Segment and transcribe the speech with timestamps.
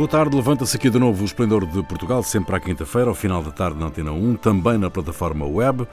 [0.00, 3.42] Boa tarde, levanta-se aqui de novo o Esplendor de Portugal, sempre à quinta-feira, ao final
[3.42, 5.86] da tarde na Antena 1, também na plataforma web.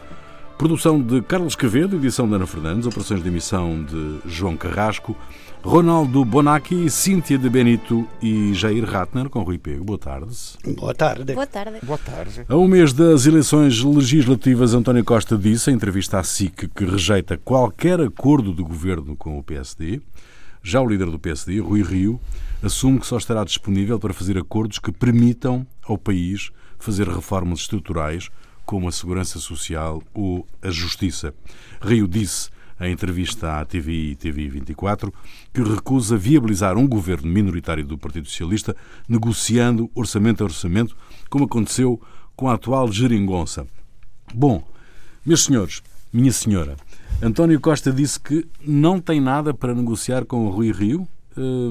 [0.57, 5.13] Produção de Carlos Quevedo, edição de Ana Fernandes, operações de emissão de João Carrasco,
[5.61, 9.83] Ronaldo Bonacci, Cíntia de Benito e Jair Ratner, com Rui Pego.
[9.83, 10.33] Boa tarde.
[10.77, 11.33] Boa tarde.
[11.33, 11.77] Boa tarde.
[11.83, 12.45] Boa tarde.
[12.47, 17.37] A um mês das eleições legislativas, António Costa disse, em entrevista à SIC, que rejeita
[17.37, 19.99] qualquer acordo de governo com o PSD.
[20.69, 22.19] Já o líder do PSD, Rui Rio,
[22.61, 28.29] assume que só estará disponível para fazer acordos que permitam ao país fazer reformas estruturais
[28.65, 31.33] como a segurança social ou a justiça.
[31.81, 32.49] Rio disse
[32.81, 35.13] em entrevista à TVI e TVI 24
[35.53, 38.75] que recusa viabilizar um governo minoritário do Partido Socialista
[39.07, 40.97] negociando orçamento a orçamento,
[41.29, 41.97] como aconteceu
[42.35, 43.65] com a atual geringonça.
[44.35, 44.67] Bom,
[45.25, 45.81] meus senhores,
[46.11, 46.75] minha senhora,
[47.21, 51.07] António Costa disse que não tem nada para negociar com o Rui Rio.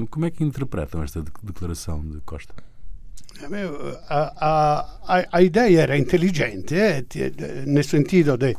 [0.09, 2.53] Como é que interpretam esta declaração de Costa?
[4.09, 4.33] A,
[5.05, 7.05] a, a ideia era inteligente, eh?
[7.65, 8.55] nel sentido de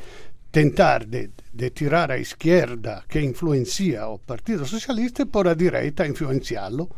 [0.50, 6.06] tentar de, de tirar a esquerda que influencia o Partido Socialista e por a direita
[6.06, 6.88] influenciarlo.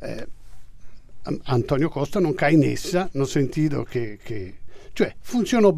[0.00, 0.26] Eh,
[1.44, 4.60] Antonio Costa non cai in essa, nel sentido che, che
[4.94, 5.76] cioè funzionò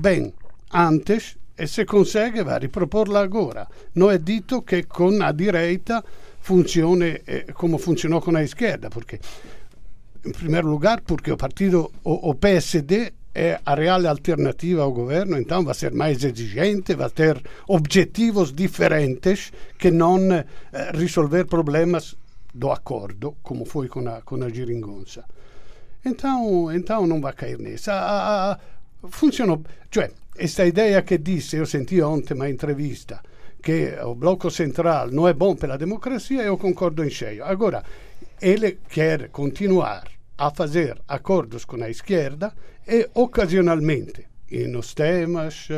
[0.69, 3.67] antes e se consegue va a riproporla agora.
[3.93, 6.03] Non è detto che con la direita
[6.39, 9.19] funzione eh, come funzionò con la esquerda, perché
[10.25, 15.39] in primo lugar porque o partido, o, o PSD é a real alternativa ao governo,
[15.39, 20.45] então vai ser mais exigente, vai ter objetivos diferentes que não eh,
[20.95, 22.15] resolver problemas
[22.55, 25.25] do acordo, como foi com a, com a geringonça.
[26.05, 27.93] Então, então não vai cair nessa.
[27.95, 28.59] A, a,
[29.09, 33.21] funcionou, cioè, questa idea che disse, io senti ontem uma entrevista,
[33.61, 37.45] che o blocco centrale non è buono per la democrazia, io concordo in cheio.
[37.45, 37.83] Agora,
[38.39, 44.29] ele quer continuar a fazer acordos com a esquerda e ocasionalmente,
[44.67, 45.69] nos temas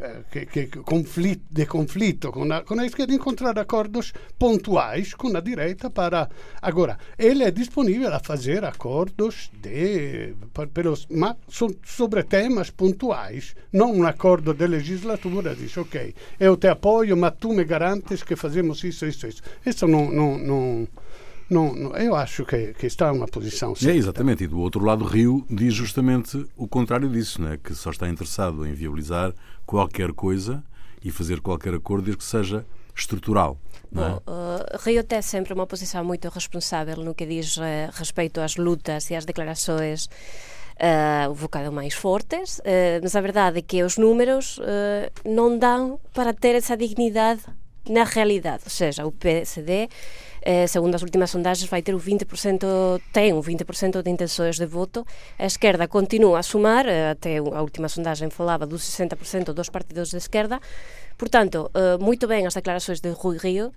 [0.00, 5.40] eh, que, conflito, de conflito com a, com a esquerda, encontrar acordos pontuais com a
[5.40, 6.30] direita para...
[6.62, 10.34] Agora, ele é disponível a fazer acordos de,
[10.72, 11.36] pelos, mas
[11.84, 17.52] sobre temas pontuais, não um acordo de legislatura, diz, ok, eu te apoio, mas tu
[17.52, 19.42] me garantes que fazemos isso, isso, isso.
[19.66, 20.10] Isso não...
[20.10, 20.88] não, não
[21.50, 23.92] não, não, eu acho que, que está uma posição certa.
[23.92, 24.44] É, exatamente.
[24.44, 27.58] E do outro lado, Rio diz justamente o contrário disso, né?
[27.62, 29.34] que só está interessado em viabilizar
[29.70, 30.64] qualquer coisa
[31.00, 33.56] e fazer qualquer acordo desde que seja estrutural.
[33.90, 38.56] Bom, uh, Rio tem sempre uma posição muito responsável no que diz uh, respeito às
[38.56, 43.80] lutas e às declarações uh, um bocado mais fortes, uh, mas a verdade é que
[43.84, 47.42] os números uh, não dão para ter essa dignidade
[47.88, 48.62] na realidade.
[48.64, 49.88] Ou seja, o PSD
[50.42, 54.66] eh, segundo as últimas sondaxes, vai ter un 20%, ten un 20% de intensores de
[54.66, 55.06] voto.
[55.38, 60.10] A esquerda continúa a sumar, eh, até a última sondaxe falaba do 60% dos partidos
[60.10, 60.60] de esquerda.
[61.16, 63.72] Portanto, eh, moito ben as declarações de Rui Río,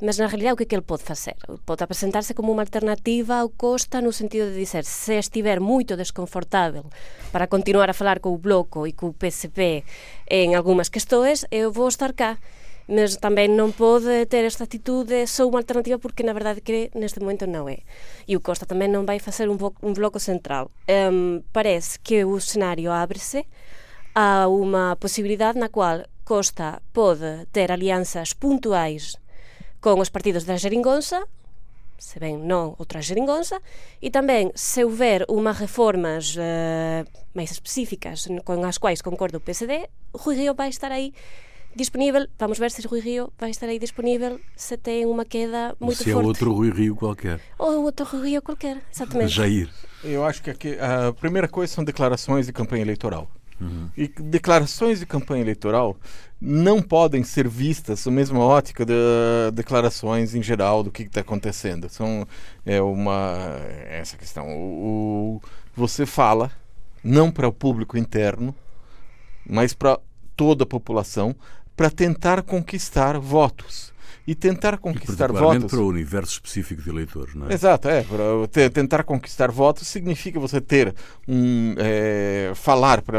[0.00, 1.36] mas na realidade o que é que ele pode facer?
[1.66, 6.88] Pode apresentarse como unha alternativa ao Costa no sentido de dizer se estiver muito desconfortável
[7.28, 9.84] para continuar a falar co Bloco e co PSP
[10.24, 12.40] en algumas questões, eu vou estar cá.
[12.90, 17.22] Mas tamén non pode ter esta atitude só unha alternativa porque na verdade que neste
[17.22, 17.86] momento non é.
[18.26, 20.74] E o Costa tamén non vai facer un, un bloco central.
[20.90, 23.46] Um, parece que o escenario ábrese
[24.18, 29.14] a unha posibilidade na cual Costa pode ter alianzas puntuais
[29.78, 31.24] con os partidos da Jeringonza,
[31.94, 33.62] se ben non outra Jeringonza,
[34.02, 37.06] e tamén se houver unhas reformas uh,
[37.38, 41.14] máis específicas con as quais concorda o PSD, Rui Río vai estar aí
[41.74, 42.26] disponível.
[42.38, 46.04] Vamos ver se Rui Rio vai estar aí disponível se tem uma queda muito se
[46.04, 46.18] forte.
[46.18, 47.40] Se é outro Rui Rio qualquer.
[47.58, 49.30] Ou outro Rui Rio qualquer, exatamente.
[49.30, 49.70] Jair.
[50.02, 53.30] Eu acho que aqui, a primeira coisa são declarações de campanha eleitoral.
[53.60, 53.90] Uhum.
[53.94, 55.96] E declarações de campanha eleitoral
[56.40, 58.94] não podem ser vistas na mesma ótica de
[59.52, 61.88] declarações em geral do que está acontecendo.
[61.90, 62.26] São
[62.64, 64.48] é uma essa questão.
[64.48, 65.42] O, o
[65.76, 66.50] você fala
[67.04, 68.54] não para o público interno,
[69.46, 69.98] mas para
[70.34, 71.36] toda a população
[71.80, 73.90] para tentar conquistar votos.
[74.26, 75.64] E tentar conquistar e votos.
[75.64, 77.54] para o universo específico de eleitores, não é?
[77.54, 78.02] Exato, é.
[78.04, 80.94] Para tentar conquistar votos significa você ter
[81.26, 81.74] um.
[81.78, 83.18] É, falar para.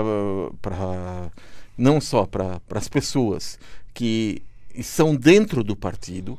[1.75, 3.57] não só para as pessoas
[3.95, 4.43] que
[4.83, 6.37] são dentro do partido,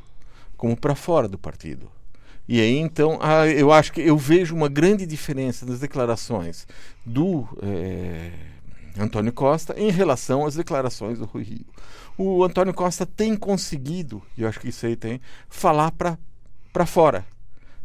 [0.56, 1.90] como para fora do partido.
[2.48, 3.18] E aí, então,
[3.56, 6.68] eu acho que eu vejo uma grande diferença nas declarações
[7.04, 7.48] do.
[7.60, 8.30] É,
[8.98, 11.66] Antônio Costa em relação às declarações do Rui Rio.
[12.16, 17.24] O Antônio Costa tem conseguido, e eu acho que isso aí tem, falar para fora.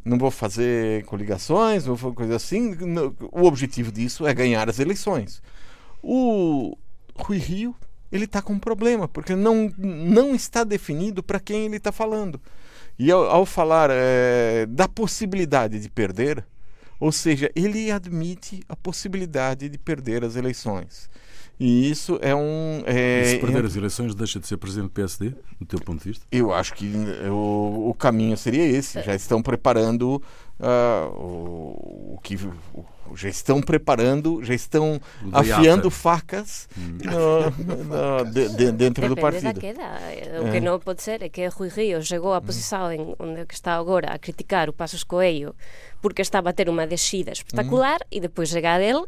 [0.04, 2.76] não vou fazer coligações, não vou fazer coisa assim.
[3.32, 5.42] O objetivo disso é ganhar as eleições.
[6.02, 6.78] O
[7.16, 7.76] Rui Rio
[8.12, 12.40] ele está com um problema, porque não, não está definido para quem ele está falando.
[12.98, 16.44] E ao, ao falar é, da possibilidade de perder,
[17.00, 21.10] ou seja, ele admite a possibilidade de perder as eleições.
[21.60, 22.84] E isso é um.
[22.86, 25.80] É, e se perder é, as eleições, deixa de ser presidente do PSD, do teu
[25.80, 26.26] ponto de vista?
[26.32, 26.86] Eu acho que
[27.32, 29.02] o, o caminho seria esse.
[29.02, 30.22] Já estão preparando
[30.60, 32.36] uh, o, o, que.
[32.36, 35.02] O, já estão preparando, já estão
[35.32, 37.00] afiando facas hum.
[37.04, 39.58] no, no, de, de, dentro Depende do partido.
[39.58, 40.62] O que é.
[40.62, 44.20] não pode ser é que Rui Rio chegou à posição em onde está agora a
[44.20, 45.56] criticar o Passos Coelho
[46.02, 48.08] porque estava a ter uma descida espetacular hum.
[48.12, 49.06] e depois chegar ele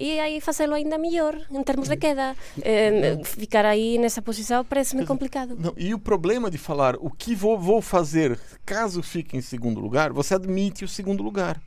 [0.00, 2.34] e aí fazê-lo ainda melhor em termos de queda.
[2.62, 5.54] Eh, ficar aí nessa posição parece-me complicado.
[5.58, 9.78] Não, e o problema de falar o que vou, vou fazer caso fique em segundo
[9.78, 11.60] lugar, você admite o segundo lugar.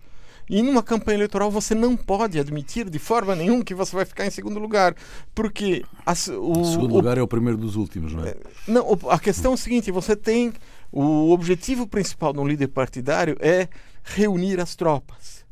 [0.49, 4.25] E numa campanha eleitoral você não pode admitir de forma nenhuma que você vai ficar
[4.25, 4.95] em segundo lugar,
[5.33, 8.35] porque as, o segundo lugar é o primeiro dos últimos, não é?
[8.67, 10.51] Não, a questão é o seguinte: você tem
[10.91, 13.69] o objetivo principal de um líder partidário é
[14.03, 15.42] reunir as tropas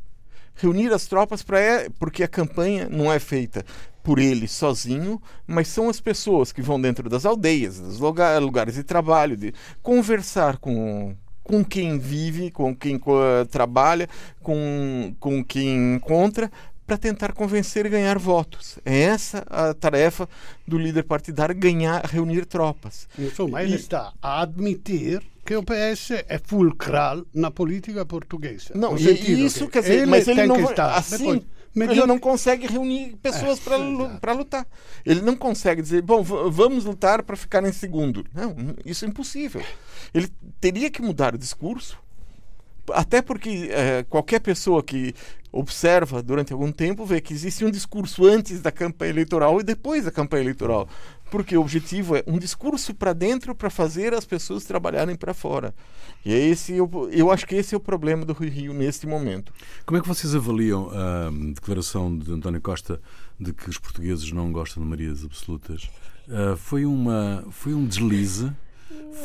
[0.56, 3.65] reunir as tropas para é, porque a campanha não é feita
[4.03, 8.75] por ele sozinho, mas são as pessoas que vão dentro das aldeias, dos lugar, lugares
[8.75, 14.07] de trabalho, de conversar com com quem vive, com quem uh, trabalha,
[14.42, 16.50] com, com quem encontra,
[16.86, 18.77] para tentar convencer e ganhar votos.
[18.86, 20.30] É essa a tarefa
[20.68, 23.07] do líder partidário, ganhar, reunir tropas.
[23.18, 28.74] Insomma, ele está a admitir que o PS é fulcral na política portuguesa.
[28.76, 31.44] Não, e isso quer dizer, mas ele não está assim.
[31.74, 34.68] Depois, ele não consegue reunir pessoas é, para lutar.
[35.06, 38.26] Ele não consegue dizer, bom, vamos lutar para ficar em segundo.
[38.34, 38.56] Não,
[38.86, 39.64] isso é impossível.
[40.14, 40.30] Ele
[40.60, 41.98] teria que mudar o discurso,
[42.89, 45.13] até porque é, qualquer pessoa que
[45.51, 50.06] observa durante algum tempo vê que existe um discurso antes da campanha eleitoral e depois
[50.06, 50.88] da campanha eleitoral.
[51.30, 55.74] Porque o objetivo é um discurso para dentro para fazer as pessoas trabalharem para fora.
[56.25, 59.07] E é esse, eu, eu acho que esse é o problema do Rio Rio neste
[59.07, 59.54] momento.
[59.86, 63.01] Como é que vocês avaliam a declaração de António Costa
[63.39, 65.89] de que os portugueses não gostam de marias absolutas?
[66.28, 68.51] Uh, foi, uma, foi um deslize?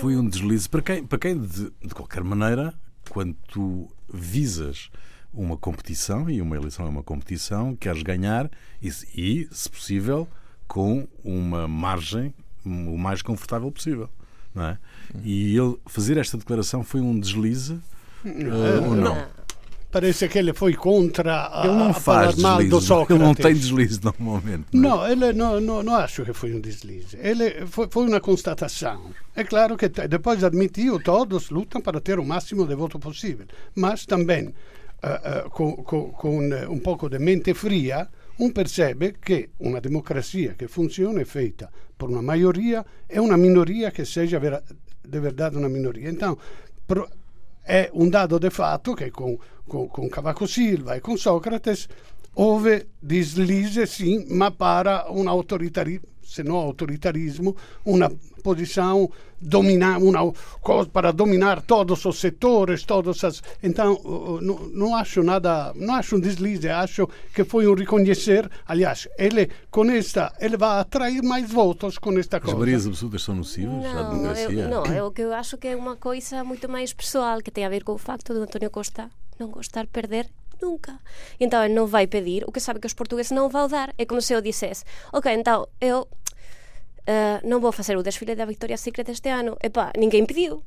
[0.01, 2.75] Foi um deslize para quem, para quem de, de qualquer maneira,
[3.11, 4.91] quando tu visas
[5.33, 8.51] uma competição, e uma eleição é uma competição, queres ganhar
[8.83, 10.27] e, e se possível,
[10.67, 14.09] com uma margem o mais confortável possível.
[14.55, 14.79] Não é?
[15.23, 19.29] E ele fazer esta declaração foi um deslize uh, ou não?
[19.97, 23.17] Parece que ele foi contra a, ele não faz deslize, do Sócrates.
[23.17, 24.67] Ele não tem deslize normalmente.
[24.71, 25.13] Não, é?
[25.13, 27.17] ele não, não, não acho que foi um deslize.
[27.19, 29.11] Ele foi, foi uma constatação.
[29.35, 33.47] É claro que depois admitiu, todos lutam para ter o máximo de voto possível.
[33.75, 38.07] Mas também, uh, uh, com, com, com um pouco de mente fria,
[38.39, 43.91] um percebe que uma democracia que funciona é feita por uma maioria e uma minoria
[43.91, 44.63] que seja vera,
[45.09, 46.11] de verdade uma minoria.
[46.11, 46.37] Então,
[46.87, 47.09] pro,
[47.67, 49.39] é um dado de fato que com,
[49.69, 51.89] com, com Cavaco Silva e com Sócrates
[52.35, 58.11] houve deslize, sim, mas para um autoritarismo se não autoritarismo, uma
[58.43, 59.11] posição
[59.41, 60.33] dominar, uma
[60.93, 63.43] para dominar todos os setores, todas as.
[63.63, 63.99] Então,
[64.43, 68.51] não, não acho nada, não acho um deslize, acho que foi um reconhecer.
[68.67, 72.55] Aliás, ele com esta, ele vai atrair mais votos com esta coisa.
[72.55, 74.35] As marias absolutas são nocivas não?
[74.35, 77.69] Eu, não, eu, eu acho que é uma coisa muito mais pessoal, que tem a
[77.69, 80.29] ver com o facto de António Costa não gostar de perder
[80.61, 80.99] Nunca.
[81.39, 83.93] Então ele não vai pedir o que sabe que os portugueses não vão dar.
[83.99, 86.09] É como se eu dissesse: Ok, então eu
[87.09, 89.57] Uh, não vou fazer o desfile da Victoria's Secret este ano.
[89.63, 90.65] Epá, ninguém pediu.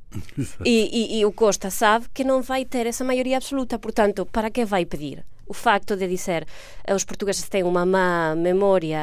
[0.64, 3.78] E, e, e, o Costa sabe que não vai ter essa maioria absoluta.
[3.78, 5.26] Portanto, para que vai pedir?
[5.46, 6.48] O facto de dizer
[6.90, 9.02] uh, os portugueses têm uma má memória,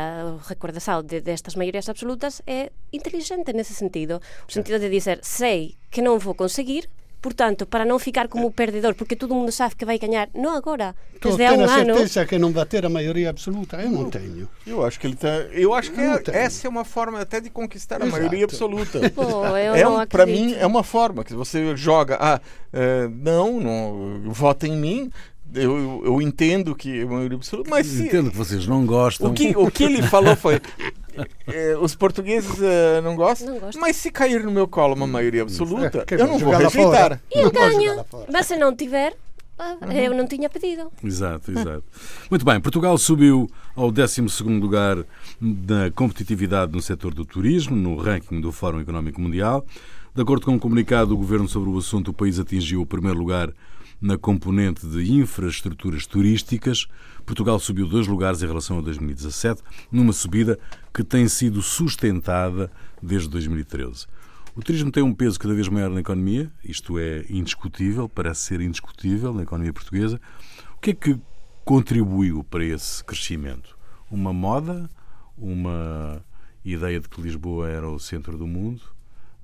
[0.49, 4.19] recordação de, destas maiorias absolutas, é inteligente nesse sentido.
[4.49, 6.89] O sentido de dizer, sei que não vou conseguir,
[7.27, 10.95] Portanto, para não ficar como perdedor, porque todo mundo sabe que vai ganhar, não agora,
[11.21, 11.95] desde há um ano.
[11.97, 13.79] certeza que não vai ter a maioria absoluta?
[13.79, 14.49] Eu não tenho.
[14.65, 17.51] Eu acho que ele tá, eu acho que é, essa é uma forma até de
[17.51, 18.15] conquistar Exato.
[18.15, 19.01] a maioria absoluta.
[19.11, 22.41] Pô, é um, para mim é uma forma que você joga, ah,
[22.73, 25.11] uh, não, não, vota em mim,
[25.53, 29.33] eu, eu, entendo que é maioria absoluta, mas se, entendo que vocês não gostam.
[29.33, 30.61] O que, o que ele falou foi é,
[31.81, 35.43] os portugueses uh, não, gostam, não gostam, mas se cair no meu colo uma maioria
[35.43, 37.21] absoluta, é, eu não vou rejeitar.
[37.35, 38.05] E eu ganho.
[38.33, 39.15] Mas se não tiver,
[39.59, 39.93] uhum.
[39.93, 40.91] eu não tinha pedido.
[41.03, 41.85] Exato, exato.
[42.31, 44.23] Muito bem, Portugal subiu ao 12
[44.61, 44.99] lugar
[45.41, 49.65] da competitividade no setor do turismo, no ranking do Fórum Económico Mundial.
[50.15, 53.19] De acordo com um comunicado do Governo sobre o assunto, o país atingiu o primeiro
[53.19, 53.53] lugar
[54.01, 56.87] na componente de infraestruturas turísticas,
[57.25, 60.59] Portugal subiu dois lugares em relação a 2017, numa subida
[60.93, 62.71] que tem sido sustentada
[63.03, 64.07] desde 2013.
[64.55, 68.61] O turismo tem um peso cada vez maior na economia, isto é indiscutível, parece ser
[68.61, 70.21] indiscutível na economia portuguesa.
[70.77, 71.21] O que é que
[71.65, 73.77] contribuiu para esse crescimento?
[74.11, 74.89] Uma moda?
[75.37, 76.25] Uma
[76.65, 78.81] ideia de que Lisboa era o centro do mundo?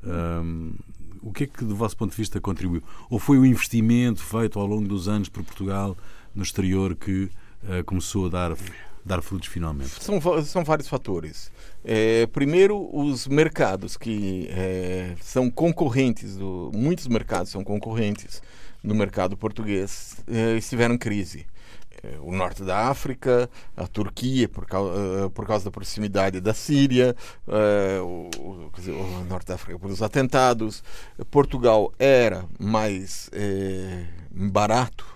[0.02, 0.75] Um,
[1.22, 2.82] o que é que, do vosso ponto de vista, contribuiu?
[3.08, 5.96] Ou foi o investimento feito ao longo dos anos por Portugal
[6.34, 7.30] no exterior que
[7.62, 8.56] uh, começou a dar,
[9.04, 10.02] dar frutos finalmente?
[10.02, 11.50] São, são vários fatores.
[11.84, 18.42] É, primeiro, os mercados que é, são concorrentes, do, muitos mercados são concorrentes
[18.82, 21.46] no mercado português, é, estiveram em crise.
[22.04, 26.52] É, o norte da África, a Turquia, por causa, uh, por causa da proximidade da
[26.52, 27.14] Síria,
[27.47, 30.82] uh, o, dizer, o, norte da África pelos atentados.
[31.30, 35.06] Portugal era mais uh, barato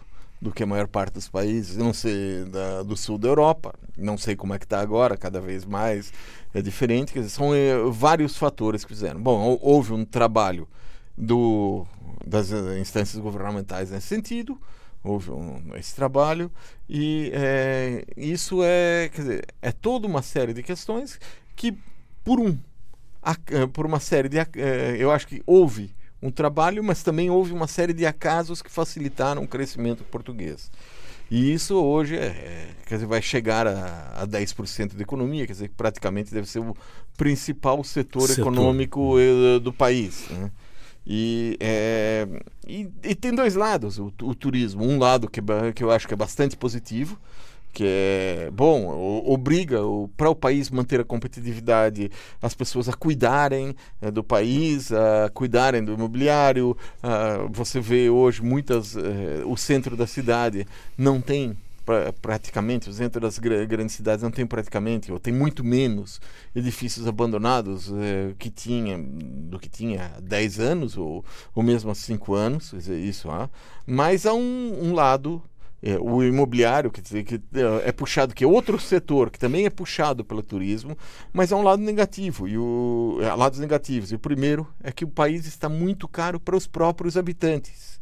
[0.40, 4.16] do que a maior parte dos países, não sei, da, do sul da Europa, não
[4.16, 6.12] sei como é que está agora, cada vez mais
[6.54, 7.50] é diferente, dizer, são
[7.90, 9.20] vários fatores que fizeram.
[9.20, 10.68] Bom, houve um trabalho
[11.18, 11.84] do,
[12.24, 14.56] das instâncias governamentais nesse sentido,
[15.06, 16.50] houve um, esse trabalho
[16.88, 21.18] e é, isso é quer dizer, é toda uma série de questões
[21.54, 21.76] que
[22.24, 22.58] por um
[23.24, 27.52] eh, por uma série de eh, eu acho que houve um trabalho mas também houve
[27.52, 30.70] uma série de acasos que facilitaram o crescimento português
[31.30, 35.52] e isso hoje é, é quer dizer, vai chegar a, a 10% da economia, quer
[35.52, 36.76] dizer, praticamente deve ser o
[37.16, 38.42] principal setor, setor.
[38.42, 39.16] econômico
[39.60, 40.28] do país.
[40.30, 40.50] Né?
[41.06, 42.26] E, é,
[42.66, 44.84] e, e, tem dois lados o, o, turismo.
[44.84, 45.40] Um lado que,
[45.74, 47.16] que eu acho que é bastante positivo,
[47.72, 49.78] que é bom, obriga
[50.16, 52.10] para o país manter a competitividade,
[52.42, 56.76] as pessoas a cuidarem é, do país, a cuidarem do imobiliário.
[57.00, 58.96] A, você vê hoje muitas.
[58.96, 60.66] É, o centro da cidade
[60.98, 61.56] não tem
[61.86, 66.20] pra, praticamente, o centro das grandes cidades não tem praticamente, ou tem muito menos
[66.54, 71.24] edifícios abandonados é, que tinha, do que tinha há 10 anos, ou,
[71.54, 73.48] ou mesmo há 5 anos, isso há.
[73.86, 75.40] Mas há um, um lado
[75.80, 79.66] é, o imobiliário, quer dizer, que é, é puxado, que é outro setor que também
[79.66, 80.98] é puxado pelo turismo,
[81.32, 84.10] mas há um lado negativo, e o, lados negativos.
[84.10, 88.00] E o primeiro é que o país está muito caro para os próprios habitantes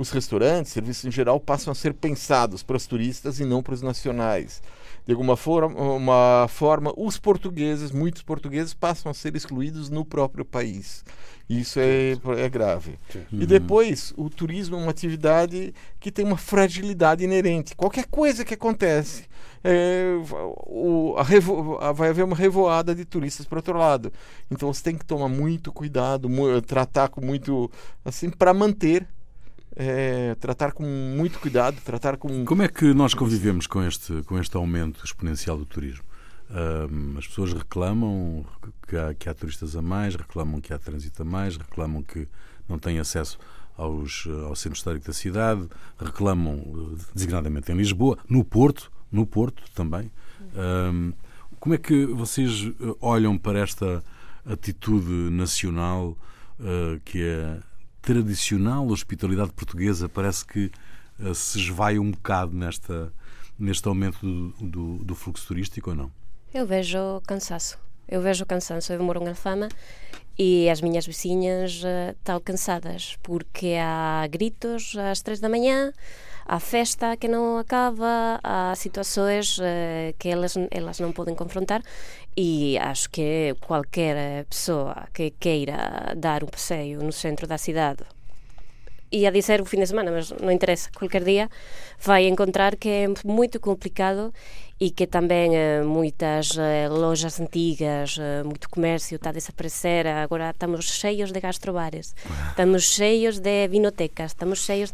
[0.00, 3.74] os restaurantes, serviços em geral, passam a ser pensados para os turistas e não para
[3.74, 4.62] os nacionais.
[5.04, 10.42] De alguma forma, uma forma, os portugueses, muitos portugueses, passam a ser excluídos no próprio
[10.42, 11.04] país.
[11.50, 12.98] Isso é, é grave.
[13.30, 17.76] E depois, o turismo é uma atividade que tem uma fragilidade inerente.
[17.76, 19.24] Qualquer coisa que acontece,
[19.62, 20.14] é,
[20.66, 24.10] o, a revo, a, vai haver uma revoada de turistas para outro lado.
[24.50, 26.26] Então você tem que tomar muito cuidado,
[26.66, 27.70] tratar com muito
[28.02, 29.06] assim para manter
[29.76, 32.44] é, tratar com muito cuidado, tratar com.
[32.44, 36.04] Como é que nós convivemos com este, com este aumento exponencial do turismo?
[36.50, 38.44] Um, as pessoas reclamam
[38.88, 42.26] que há, que há turistas a mais, reclamam que há trânsito a mais, reclamam que
[42.68, 43.38] não têm acesso
[43.76, 50.10] aos, ao centro histórico da cidade, reclamam designadamente em Lisboa, no Porto, no Porto também.
[50.92, 51.12] Um,
[51.60, 52.68] como é que vocês
[53.00, 54.02] olham para esta
[54.44, 56.16] atitude nacional
[56.58, 57.60] uh, que é
[58.02, 60.70] tradicional hospitalidade portuguesa parece que
[61.18, 63.12] uh, se esvai um bocado nesta,
[63.58, 66.12] neste aumento do, do, do, fluxo turístico ou não?
[66.52, 67.78] Eu vejo cansaço.
[68.08, 68.92] Eu vejo cansaço.
[68.92, 69.68] Eu moro em Alfama
[70.38, 75.92] e as minhas vizinhas uh, estão cansadas porque há gritos às três da manhã,
[76.50, 79.62] há festa que não acaba, há situações uh,
[80.18, 81.80] que elas, elas não podem confrontar
[82.36, 88.02] e acho que qualquer pessoa que queira dar um passeio no centro da cidade
[89.12, 91.48] ia dizer o fim de semana, mas não interessa, qualquer dia
[91.98, 94.32] vai encontrar que é muito complicado
[94.80, 100.06] e que também uh, muitas uh, lojas antigas, uh, muito comércio está a desaparecer.
[100.06, 102.14] Agora estamos cheios de gastrobares,
[102.48, 104.90] estamos cheios de vinotecas, estamos cheios.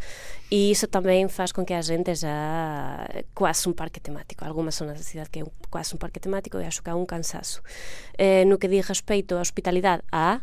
[0.50, 4.44] E isso também faz com que a gente já quase um parque temático.
[4.44, 7.06] Algumas zonas da cidade que é quase um parque temático e acho que há um
[7.06, 7.62] cansaço.
[8.46, 10.40] no que diz respeito à hospitalidade, há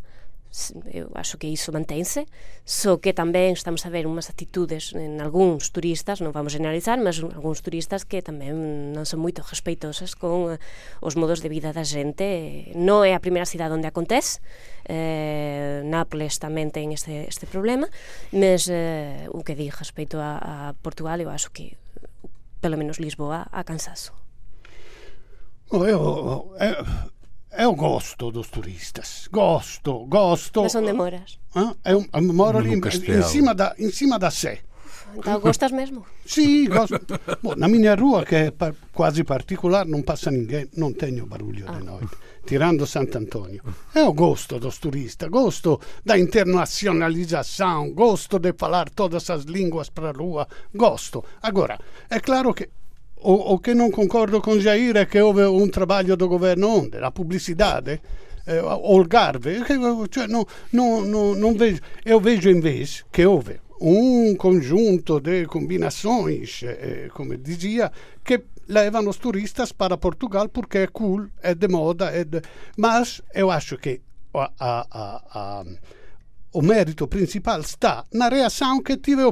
[0.93, 2.29] eu acho que iso mantense,
[2.61, 7.17] só que tamén estamos a ver unhas actitudes en algúns turistas, non vamos generalizar, mas
[7.25, 10.61] algúns turistas que tamén non son moito respeitosas con eh,
[11.01, 12.69] os modos de vida da xente.
[12.77, 14.45] Non é a primeira cidade onde acontece,
[14.85, 17.89] eh, Nápoles tamén ten este, este problema,
[18.29, 21.81] mas eh, o que di respeito a, a Portugal, eu acho que
[22.61, 24.13] pelo menos Lisboa a cansazo.
[25.73, 26.85] Oh, eu, eu,
[27.57, 29.27] eu gosto dos turistas.
[29.31, 30.61] Gosto, gosto.
[30.63, 31.39] Mas onde moras?
[31.55, 34.61] Ah, eu, eu moro ali em, em, cima da, em cima da Sé.
[35.15, 36.05] Então gostas mesmo?
[36.25, 36.99] Sì, gosto.
[37.41, 41.65] Boh, na minha rua, che è pa- quasi particolare, non passa ninguém, non tenho barulho
[41.69, 42.17] di noite.
[42.43, 43.61] Tirando Sant'Antonio.
[43.93, 50.13] Eu gosto dos turistas, gosto da internacionalização, gosto de falar todas as línguas para a
[50.13, 51.23] rua, gosto.
[51.41, 51.79] Agora,
[52.09, 52.69] é claro que
[53.23, 56.99] o, o che non concordo con Jair è che houve un trabalho do governo onde?
[56.99, 58.01] La pubblicità, eh,
[58.59, 59.63] Olgarve,
[60.09, 66.63] cioè, no, no, no, non vejo, eu vejo invece che houve un conjunto de combinações,
[66.63, 72.11] eh, come dizia, che levano os turistas para Portugal porque é cool, é de moda,
[72.11, 72.25] é
[72.77, 74.01] mas eu acho que
[76.53, 79.23] o mérito principal está na reação que tive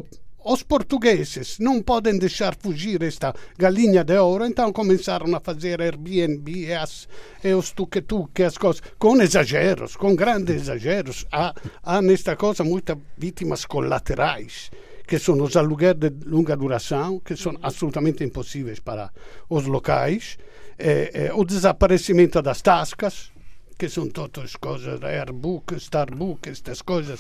[0.44, 6.52] os portugueses não podem deixar fugir esta galinha de ouro, então começaram a fazer Airbnb
[6.52, 7.08] e, as,
[7.44, 11.26] e os tuque-tuque, as coisas, com exageros, com grandes exageros.
[11.32, 14.72] Há, há nesta coisa muitas vítimas colaterais,
[15.08, 19.12] que são os aluguéis de longa duração, que são absolutamente impossíveis para
[19.50, 20.38] os locais,
[20.78, 23.32] é, é, o desaparecimento das tascas,
[23.78, 27.20] que são todas coisas, Airbook, Starbook, estas coisas,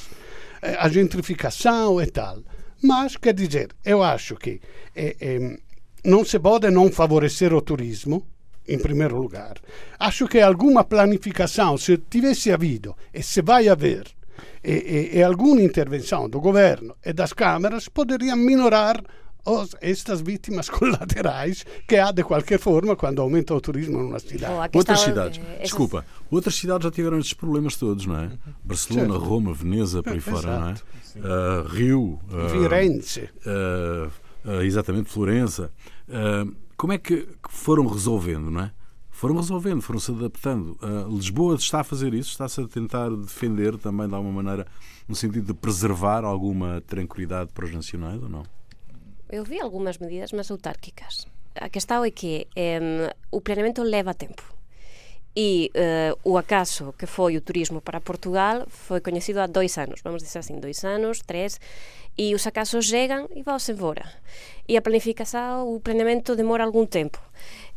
[0.61, 2.39] é, a gentrificação e tal.
[2.81, 4.59] Mas, quer dizer, eu acho que
[4.95, 5.57] eh, eh,
[6.03, 8.25] não se pode não favorecer o turismo,
[8.67, 9.55] em primeiro lugar.
[9.99, 14.07] Acho que alguma planificação, se tivesse havido e se vai haver,
[14.63, 19.03] e, e, e alguma intervenção do governo e das câmaras, poderia minorar
[19.45, 24.53] os, estas vítimas colaterais que há de qualquer forma quando aumenta o turismo numa cidade.
[24.73, 28.31] Oh, Outras cidades, eh, essas- desculpa, outras cidades já tiveram estes problemas todos, não é?
[28.63, 29.25] Barcelona, Certo.
[29.25, 30.71] Roma, Veneza, por aí fora, não é?
[30.71, 30.85] Exato.
[31.23, 33.29] Ah, Rio, ah, Firenze.
[34.45, 35.71] ah, exatamente, Florença.
[36.77, 38.71] Como é que foram resolvendo, não é?
[39.09, 40.77] Foram resolvendo, foram se adaptando.
[41.09, 44.65] Lisboa está a fazer isso, está-se a tentar defender também de alguma maneira,
[45.07, 48.43] no sentido de preservar alguma tranquilidade para os nacionais ou não?
[49.31, 51.25] Eu vi algumas medidas, mas autárquicas.
[51.55, 52.81] A questão é que em,
[53.31, 54.43] o planeamento leva tempo.
[55.33, 60.01] E eh, o acaso que foi o turismo para Portugal foi conhecido há dois anos,
[60.03, 61.57] vamos dizer assim, dois anos, três,
[62.17, 64.03] e os acasos chegam e vão-se embora.
[64.67, 67.17] E a planificação, o planeamento demora algum tempo.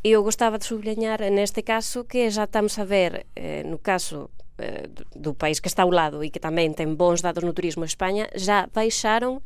[0.02, 4.28] E eu gostava de sublinhar neste caso que já estamos a ver, eh, no caso
[4.58, 7.52] eh, do- do país que está ao lado e que também tem bons dados no
[7.52, 9.40] turismo, Espanha, já baixaram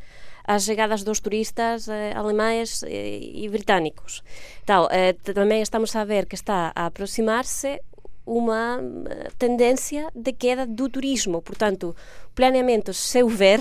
[0.49, 4.23] as chegadas dos turistas eh, alemães e britânicos.
[4.65, 4.89] Então,
[5.23, 7.83] também estamos a ver que está a aproximar-se
[8.25, 8.81] uma
[9.11, 11.43] eh, tendência de queda do turismo.
[11.43, 11.95] Portanto,
[12.35, 13.61] planeamento, se houver,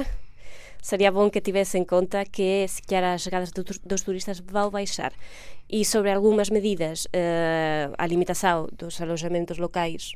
[0.82, 4.69] seria bom que tivesse em conta que se calhar as chegadas do dos turistas vão
[4.69, 5.12] baixar.
[5.69, 7.06] E sobre algumas medidas,
[7.97, 10.13] a limitação dos alojamentos locais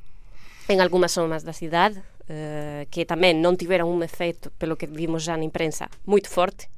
[0.69, 5.23] em algumas zonas da cidade, eh, que também não tiveram um efeito, pelo que vimos
[5.23, 6.69] já na imprensa, muito forte.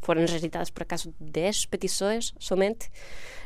[0.00, 2.90] Foram rejeitadas por acaso 10 petições somente.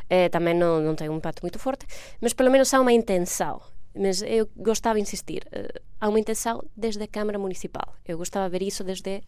[0.09, 1.87] Eh, também não, não tem um impacto muito forte,
[2.20, 3.61] mas pelo menos há uma intenção.
[3.94, 7.94] Mas eu gostava de insistir, eh, há uma intenção desde a Câmara Municipal.
[8.06, 9.22] Eu gostava de ver isso desde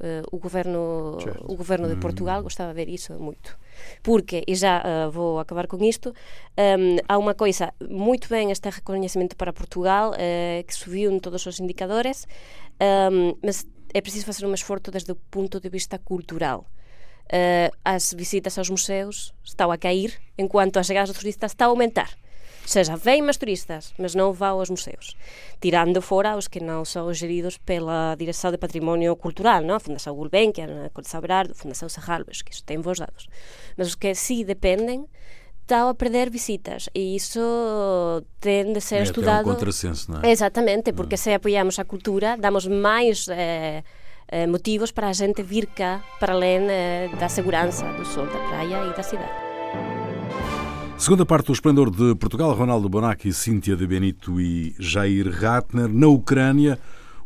[0.00, 1.44] eh, o governo Certo.
[1.52, 3.56] o governo de Portugal gostava de ver isso muito.
[4.02, 6.12] Porque e já eh, vou acabar com isto
[6.56, 11.44] em, há uma coisa muito bem este reconhecimento para Portugal eh, que subiu em todos
[11.46, 12.26] os indicadores
[12.80, 16.66] em, mas é preciso fazer um esforço desde o ponto de vista cultural.
[17.84, 22.10] As visitas aos museus estão a cair enquanto as chegadas dos turistas estão a aumentar
[22.64, 25.14] ou seja, vêm mais turistas, mas não vão aos museus.
[25.60, 29.74] Tirando fora os que não são geridos pela Direção de Património Cultural, não?
[29.74, 33.28] a Fundação Gulbenkian, a Coleção Berardo, a Fundação Serralves, que isso tem bons dados.
[33.76, 35.06] Mas os que sim dependem
[35.60, 37.40] estão a perder visitas e isso
[38.40, 39.44] tem de ser É até um estudado.
[39.44, 40.30] contrassenso, não é?
[40.30, 43.82] Exatamente, porque se apoiamos a cultura, damos mais eh,
[44.28, 48.38] eh, motivos para a gente vir cá, para além eh, da segurança do sol, da
[48.48, 49.53] praia e da cidade.
[51.04, 55.86] Segunda parte do Esplendor de Portugal, Ronaldo Bonacci, Cíntia de Benito e Jair Ratner.
[55.86, 56.78] Na Ucrânia,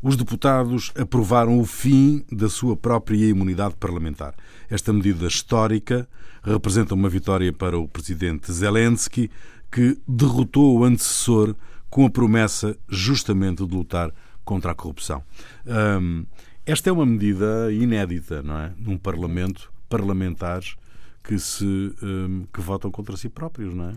[0.02, 4.34] os deputados aprovaram o fim da sua própria imunidade parlamentar.
[4.68, 6.08] Esta medida histórica
[6.42, 9.30] representa uma vitória para o presidente Zelensky,
[9.70, 11.54] que derrotou o antecessor
[11.88, 14.10] com a promessa justamente de lutar
[14.44, 15.22] contra a corrupção.
[16.00, 16.26] Hum,
[16.66, 18.72] esta é uma medida inédita, não é?
[18.76, 20.74] Num parlamento, parlamentares
[21.22, 21.64] que se
[22.02, 23.94] hum, que votam contra si próprios, não é?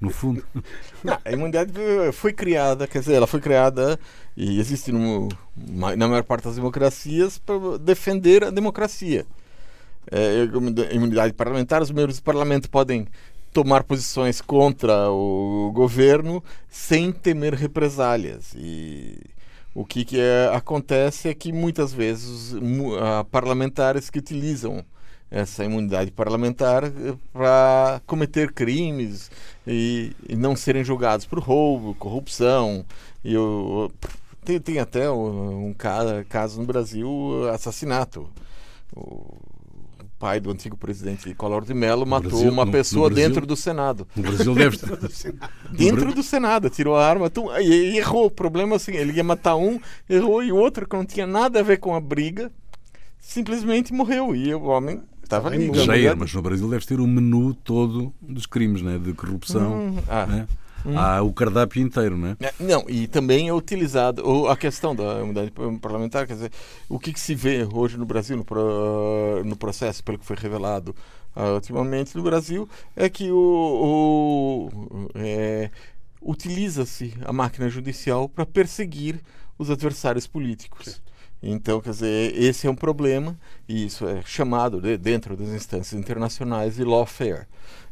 [0.00, 0.42] No fundo.
[1.04, 1.72] Não, a imunidade
[2.12, 3.98] foi criada, quer dizer, ela foi criada
[4.36, 9.24] e existe no, na maior parte das democracias para defender a democracia.
[10.10, 10.48] É,
[10.92, 13.06] imunidade parlamentar, os membros do parlamento podem
[13.52, 18.54] tomar posições contra o governo sem temer represálias.
[18.56, 19.18] E
[19.74, 24.84] O que, que é, acontece é que muitas vezes uh, parlamentares que utilizam
[25.32, 29.30] essa imunidade parlamentar eh, para cometer crimes
[29.66, 32.84] e, e, não serem julgados por roubo, corrupção.
[33.24, 33.90] E o,
[34.44, 35.74] tem, tem até um, um
[36.28, 37.08] caso no Brasil,
[37.50, 38.28] assassinato.
[38.94, 39.38] O,
[40.18, 44.06] pai do antigo presidente Collor de Mello matou Brasil, uma pessoa Brasil, dentro do Senado.
[44.14, 44.96] No Brasil deve estar.
[45.72, 48.26] dentro do Senado, tirou a arma tum, e, e, errou.
[48.26, 51.26] O problema é assim, ele ia matar um, errou e o outro que não tinha
[51.26, 52.52] nada a ver com a briga,
[53.18, 54.36] simplesmente morreu.
[54.36, 55.74] E o homem estava ali.
[55.74, 58.98] Cheia, mas no Brasil deve ter o menu todo dos crimes, né?
[58.98, 59.72] de corrupção.
[59.72, 60.26] Hum, ah.
[60.26, 60.48] né?
[60.84, 60.98] Hum.
[60.98, 62.36] Há o cardápio inteiro, não é?
[62.58, 66.52] Não, e também é utilizado a questão da imunidade parlamentar, quer dizer,
[66.88, 70.92] o que, que se vê hoje no Brasil, no, no processo, pelo que foi revelado
[71.36, 73.38] uh, ultimamente no Brasil, é que o,
[74.74, 75.70] o é,
[76.20, 79.20] utiliza-se a máquina judicial para perseguir
[79.56, 81.00] os adversários políticos.
[81.42, 83.36] Então, quer dizer, esse é um problema,
[83.68, 87.46] e isso é chamado de, dentro das instâncias internacionais de lawfare.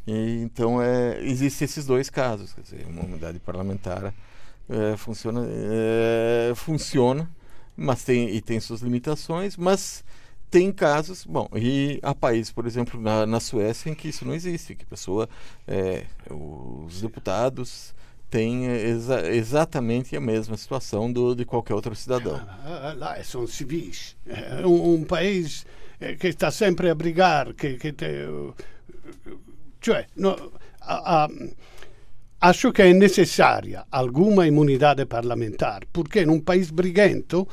[0.06, 2.52] E, então, é, existem esses dois casos.
[2.52, 4.14] Quer dizer, uma unidade parlamentar
[4.68, 7.28] é, funciona, é, funciona
[7.80, 10.04] mas tem, e tem suas limitações, mas
[10.50, 14.34] tem casos, bom, e há países, por exemplo, na, na Suécia, em que isso não
[14.34, 15.26] existe, que pessoa,
[15.66, 17.94] é, os deputados
[18.30, 22.40] têm exa exatamente a mesma situação do, de qualquer outro cidadão.
[22.64, 24.16] Ah, lá são civis.
[24.26, 25.66] É um, um país
[26.00, 28.06] eh, que está sempre a brigar, que, que te,
[29.80, 31.28] cioè, no, a, a,
[32.38, 37.48] acho che è necessaria alguma imunidade parlamentar, in un paese briguento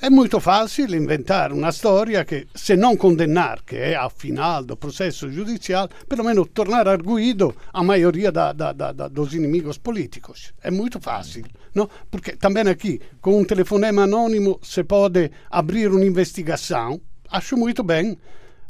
[0.00, 4.74] è molto facile inventare una storia che, se non condannare, che è a final do
[4.74, 10.54] processo giudiziale, perlomeno tornare arguido a maioria da, da, da, da, dos inimigos políticos.
[10.62, 11.86] É muito fácil, não?
[12.08, 16.98] Porque também aqui, com um telefonema anônimo, se pode abrir un'investigação.
[17.28, 18.16] Acho muito bem.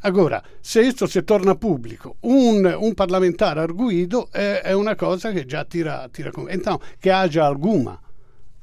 [0.01, 5.47] Agora, se questo si torna pubblico, un, un parlamentare arguido è, è, una cosa che
[5.47, 6.51] già tira, tira con...
[6.51, 7.93] Então, che haja alguma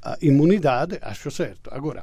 [0.04, 1.70] uh, imunidade, acho certo.
[1.70, 2.02] Agora,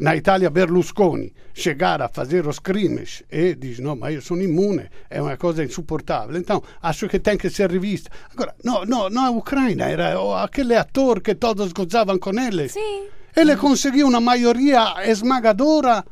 [0.00, 4.88] na Itália Berlusconi chegar a fazer os crimes e diz não, mas eu sou imune,
[5.08, 6.36] é uma coisa insuportável.
[6.36, 8.10] Então, acho que tem que ser revista.
[8.32, 12.68] Agora, não, não, não a Ucrânia, era aquele ator que todos gozavam com ele.
[12.68, 13.06] Sim.
[13.34, 16.04] Ele conseguiu uma maioria esmagadora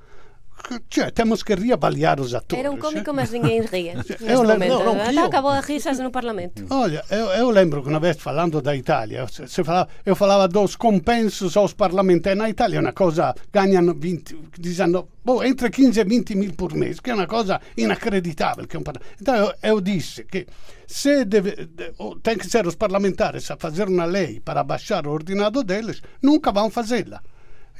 [0.88, 2.64] Tchê, temos que reavaliar os atores.
[2.64, 3.94] Era um cómico, mas ninguém ria.
[4.20, 5.24] eu lembro, não, não, eu...
[5.26, 6.64] acabou a risas no Parlamento.
[6.70, 10.74] Olha, eu, eu, lembro que uma vez falando da Itália, se falava, eu falava dos
[10.74, 12.38] compensos aos parlamentares.
[12.38, 16.72] Na Itália é uma coisa, ganham 20, 19, bom, entre 15 e 20 mil por
[16.74, 18.66] mês, que é uma coisa inacreditável.
[18.66, 18.84] Que é um
[19.20, 20.46] então eu, eu disse que
[20.86, 21.68] se deve,
[22.22, 26.50] tem que ser os parlamentares a fazer uma lei para baixar o ordenado deles, nunca
[26.50, 27.20] vão fazê-la.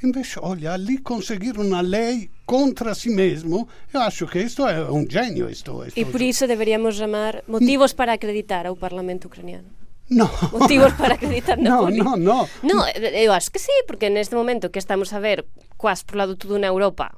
[0.03, 5.09] Invece, olha, ali conseguir uma lei contra si mesmo, eu acho que isto é um
[5.09, 5.49] gênio.
[5.49, 9.69] Isto, isto, e por isso deveríamos chamar motivos para acreditar ao Parlamento ucraniano.
[10.09, 10.29] No.
[10.51, 12.47] Motivos para acreditar na No, no, no.
[12.61, 15.45] No, eu acho que sí, porque neste momento que estamos a ver
[15.77, 17.17] quase por lado tudo na Europa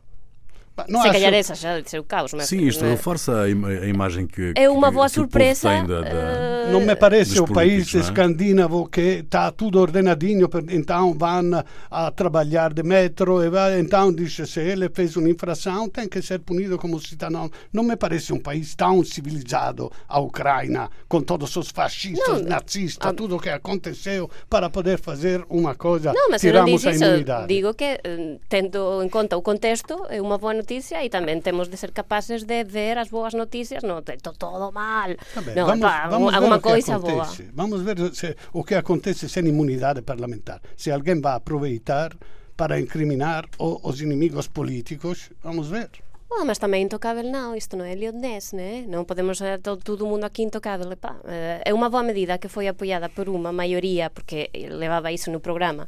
[0.87, 1.13] não Se acho...
[1.13, 2.33] calhar essa já de ser o caos.
[2.33, 2.89] Mas, Sim, isto é?
[2.89, 4.53] reforça a, im a, imagem que.
[4.55, 5.69] É uma boa surpresa.
[5.83, 6.71] Da, da, uh...
[6.71, 7.99] Não me parece o país é?
[7.99, 14.35] escandinavo que está tudo ordenadinho, então vão a trabalhar de metro, e vai, então diz
[14.35, 17.49] se ele fez uma infração, tem que ser punido como cidadão.
[17.71, 23.09] Não me parece um país tão civilizado, a Ucrânia, com todos os fascistas, não, nazistas,
[23.09, 23.13] a...
[23.13, 26.13] tudo o que aconteceu, para poder fazer uma coisa.
[26.13, 27.47] Não, mas tiramos a imunidade.
[27.47, 31.39] Digo que, eh, tendo em conta o contexto, é uma boa notícia noticia e tamén
[31.39, 35.15] temos de ser capaces de ver as boas noticias, to, todo mal.
[35.55, 37.23] no, vamos, pa, vamos alguma coisa boa.
[37.55, 40.59] Vamos ver se, o que acontece sen inmunidade parlamentar.
[40.75, 42.19] Se alguén va a aproveitar
[42.59, 45.87] para incriminar o, os inimigos políticos, vamos ver.
[46.27, 48.83] Oh, mas tamén intocável non, isto non é liondés, né?
[48.91, 50.91] non podemos ser todo, mundo aquí intocável.
[50.91, 51.15] Epá.
[51.63, 55.87] É unha boa medida que foi apoiada por unha maioría, porque levaba iso no programa,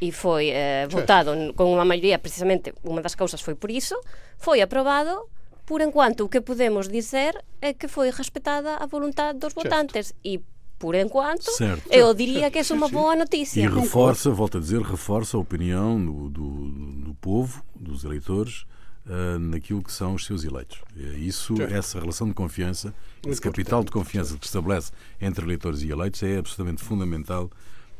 [0.00, 3.96] e foi eh, votado con unha maioría, precisamente, unha das causas foi por iso,
[4.38, 5.30] foi aprobado
[5.64, 10.42] por enquanto o que podemos dizer é que foi respetada a voluntade dos votantes e
[10.78, 11.88] por enquanto certo.
[11.90, 13.62] eu diria que é uma boa notícia.
[13.62, 18.66] E reforça, volto a dizer, reforça a opinião do, do, do povo, dos eleitores,
[19.06, 20.82] uh, naquilo que são os seus eleitos.
[21.16, 21.74] Isso, certo.
[21.74, 22.94] essa relação de confiança,
[23.26, 27.50] esse capital de confiança que se estabelece entre eleitores e eleitos é absolutamente fundamental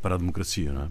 [0.03, 0.89] para a democracia, não é?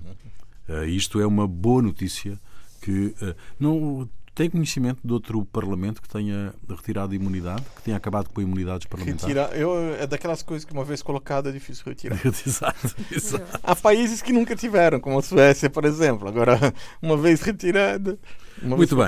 [0.68, 2.40] Uh, isto é uma boa notícia
[2.82, 7.98] que uh, não Tem conhecimento de outro Parlamento que tenha retirado a imunidade, que tenha
[7.98, 9.36] acabado com a imunidade dos parlamentares?
[9.36, 12.20] Retira, eu, é daquelas coisas que uma vez colocada é difícil retirar.
[12.26, 13.60] exato, exato.
[13.62, 16.28] Há países que nunca tiveram, como a Suécia, por exemplo.
[16.28, 18.18] Agora, uma vez retirada.
[18.62, 19.08] Uma Muito bem.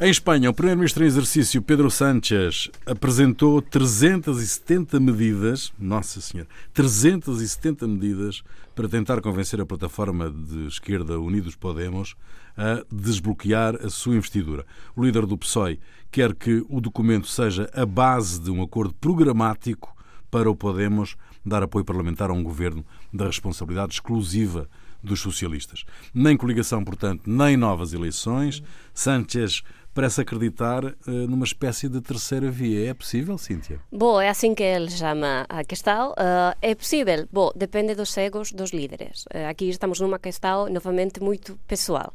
[0.00, 8.42] Em Espanha, o Primeiro-Ministro em exercício, Pedro Sánchez, apresentou 370 medidas, nossa senhora, 370 medidas
[8.74, 12.14] para tentar convencer a plataforma de esquerda Unidos Podemos
[12.56, 14.64] a desbloquear a sua investidura.
[14.96, 15.80] O líder do PSOE
[16.10, 19.94] quer que o documento seja a base de um acordo programático
[20.30, 24.68] para o Podemos dar apoio parlamentar a um governo da responsabilidade exclusiva
[25.04, 25.84] dos socialistas.
[26.12, 28.62] Nem coligação, portanto, nem novas eleições.
[28.92, 29.62] Sánchez
[29.94, 32.90] parece acreditar eh, numa espécie de terceira via.
[32.90, 33.78] É possível, Cíntia?
[33.92, 36.12] Bo, é assim que ele chama a questão.
[36.16, 37.26] Ah, é possível?
[37.32, 39.24] Bo, depende dos egos dos líderes.
[39.32, 42.12] Ah, aqui estamos numa questão, novamente, muito pessoal,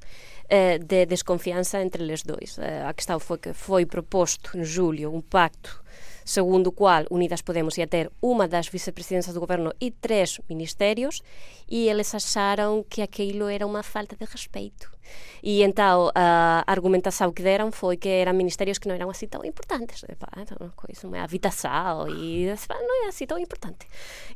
[0.49, 2.60] eh, de desconfiança entre eles dois.
[2.86, 5.82] A questão foi que foi proposto em julho um pacto
[6.30, 11.24] segundo o qual Unidas Podemos ia ter uma das vicepresidências do governo e três ministérios,
[11.68, 14.92] e eles acharam que aquilo era uma falta de respeito.
[15.42, 19.44] E então a argumentação que deram foi que eram ministérios que não eram assim tão
[19.44, 20.04] importantes.
[20.04, 23.88] Era uma coisa, uma habitação, e não é assim tão importante.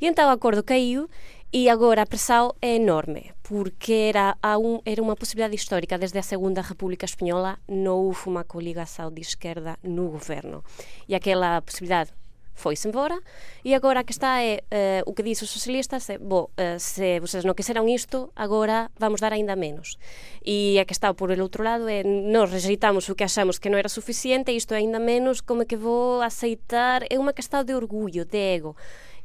[0.02, 1.08] E então o acordo caiu
[1.56, 6.00] e agora a pressão é enorme, porque era, um, era uma possibilidade histórica.
[6.00, 10.64] Desde a Segunda República Espanhola não houve uma coligação de esquerda no governo.
[11.08, 12.12] E aquela possibilidade
[12.56, 13.20] foi-se embora
[13.64, 16.78] e agora a que está é eh, o que dizem os socialistas é, bom, eh,
[16.80, 19.98] se vocês não quiseram isto, agora vamos dar ainda menos.
[20.44, 23.70] E a que está por el outro lado é, nós rejeitamos o que achamos que
[23.70, 27.04] não era suficiente, isto é ainda menos, como é que vou aceitar?
[27.10, 28.76] É uma questão de orgulho, de ego.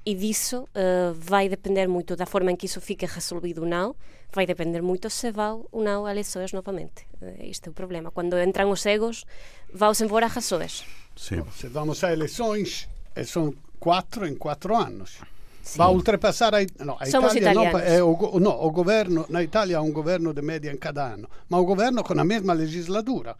[0.05, 3.95] E disso eh, vai depender muito da forma em que isso fica resolvido ou não,
[4.33, 7.07] vai depender muito se vai ou não a eleições novamente.
[7.21, 8.11] Eh, este é o problema.
[8.11, 9.25] Quando entram os egos,
[9.73, 10.85] vão-se embora as razões.
[11.17, 11.45] Sim.
[11.55, 15.19] Se vamos a eleições, eh, são quatro em quatro anos.
[15.77, 17.55] Vai ultrapassar a, no, a Somos Itália.
[17.55, 17.93] Não, italianos.
[17.93, 21.29] é o, no, o governo, na Itália há um governo de média em cada ano,
[21.49, 23.37] mas o governo com a mesma legislatura.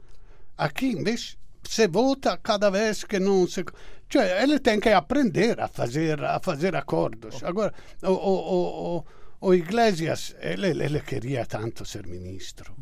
[0.57, 3.65] Aqui, invece, se vota cada vez que não se.
[4.11, 7.43] Cioè, ele tem que aprender a fazer, a fazer acordos.
[7.45, 9.05] Agora, o, o, o,
[9.41, 12.75] o, Iglesias, ele, ele queria tanto ser ministro.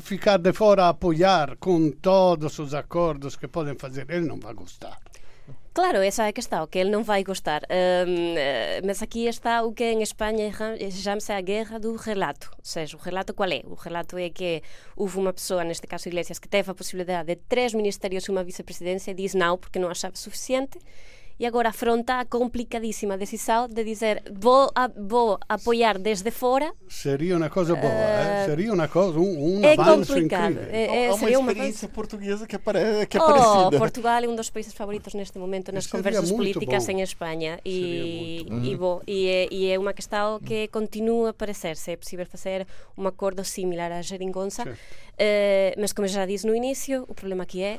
[0.00, 4.54] Ficar de fora a apoiar com todos os acordos que podem fazer, ele não vai
[4.54, 4.98] gostar.
[5.80, 7.62] Claro, esa é a questão, que ele não vai gostar.
[7.62, 10.52] Hum, eh, mas aqui está o que em Espanha
[10.90, 12.50] chama-se a guerra do relato.
[12.58, 13.62] Ou seja, o relato qual é?
[13.64, 14.62] O relato é que
[14.94, 18.44] houve uma pessoa, neste caso Iglesias, que teve a possibilidade de três ministérios e uma
[18.44, 20.78] vice-presidência e diz não, porque não achava suficiente.
[21.40, 26.70] E agora afronta a complicadíssima decisão de dizer vou, a, vou apoiar desde fora.
[26.86, 28.44] Seria uma coisa boa, eh?
[28.44, 30.52] seria uma coisa, um, um é avanço complicado.
[30.52, 30.74] incrível.
[30.74, 33.06] É, é, Há uma seria uma experiência portuguesa que, apare...
[33.06, 33.78] que é Oh, parecida.
[33.78, 36.92] Portugal é um dos países favoritos neste momento nas Seria conversas políticas bom.
[36.92, 41.74] em Espanha e, e, bom, e, é, e é uma questão que continua a aparecer
[41.78, 42.66] se é possível fazer
[42.98, 44.62] um acordo similar à geringonça.
[45.16, 47.78] Eh, mas como eu já disse no início o problema aqui é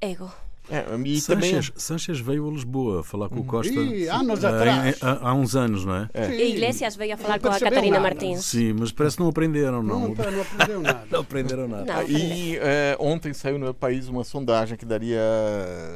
[0.00, 0.28] ego
[0.70, 4.46] É, e também Sanchez, Sanchez veio a Lisboa falar com o Costa E anos eh,
[4.48, 4.96] atrás.
[4.96, 6.08] em- há, há uns anos, não é?
[6.26, 6.32] Sim.
[6.32, 8.00] e Iglesias veio a falar com a Catarina nada.
[8.00, 10.00] Martins Sim, mas parece que não aprenderam, não.
[10.00, 11.02] Não, não aprendeu nada.
[11.10, 11.84] Não aprenderam nada.
[11.84, 15.20] Não, E eh, ontem saiu no país uma sondagem que daria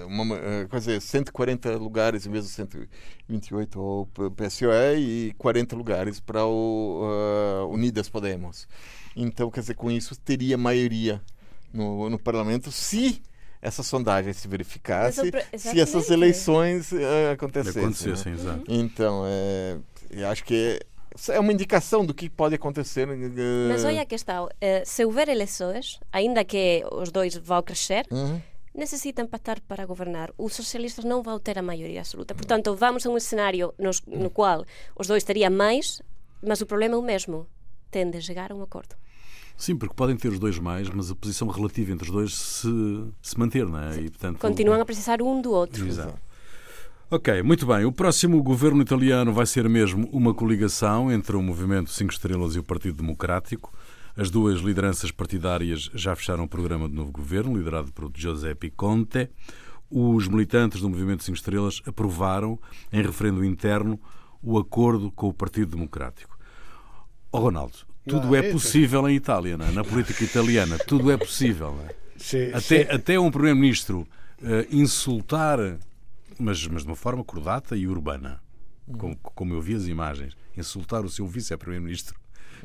[0.09, 6.19] uma, eh, quer dizer, 140 lugares em vez de 128 ao PSOE e 40 lugares
[6.21, 8.67] para o eh, Unidas Podemos.
[9.15, 11.23] Então, quer dizer, com isso teria maioria
[11.73, 13.23] no, no parlamento se
[13.67, 15.21] essa sondagem se verificasse,
[15.57, 17.83] se essas eleições eh, De acontecessem.
[17.83, 18.33] acontecer, né?
[18.35, 18.65] exato.
[18.69, 19.77] Então, é,
[20.11, 20.79] eu acho que
[21.29, 23.09] é, é uma indicação do que pode acontecer.
[23.09, 28.07] eh, mas olha a questão eh, se houver eleições ainda que os dois vão crescer
[28.11, 28.41] uhum.
[28.75, 30.31] necessita empatar para governar.
[30.39, 32.35] Os socialistas não vão ter a maioria absoluta.
[32.35, 34.65] Portanto, vamos a um cenário nos- no qual
[34.99, 36.01] os dois teriam mais,
[36.43, 37.47] mas o problema é o mesmo.
[37.91, 38.95] Tende a chegar a um acordo.
[39.57, 42.69] Sim, porque podem ter os dois mais, mas a posição relativa entre os dois se,
[43.23, 44.01] se manter, não é?
[44.01, 45.87] E, portanto, Continuam a precisar um do outro.
[45.87, 46.19] Exato.
[47.09, 47.85] Ok, muito bem.
[47.85, 52.59] O próximo governo italiano vai ser mesmo uma coligação entre o Movimento 5 Estrelas e
[52.59, 53.73] o Partido Democrático.
[54.17, 59.31] As duas lideranças partidárias já fecharam o programa de novo governo, liderado por Giuseppe Conte.
[59.89, 62.59] Os militantes do Movimento 5 Estrelas aprovaram,
[62.93, 64.01] em referendo interno,
[64.43, 66.37] o acordo com o Partido Democrático.
[67.31, 69.73] Ó Ronaldo, tudo é é, possível em Itália, não é?
[69.73, 70.79] na política italiana.
[70.79, 71.73] Tudo é possível.
[71.73, 71.95] Não é?
[72.17, 74.07] Se, Até, se- até um primeiro-ministro
[74.43, 75.59] eh, insultar,
[76.39, 78.41] mas, mas de uma forma cordata e urbana,
[78.99, 82.15] como, como eu vi as imagens, insultar o seu vice-primeiro-ministro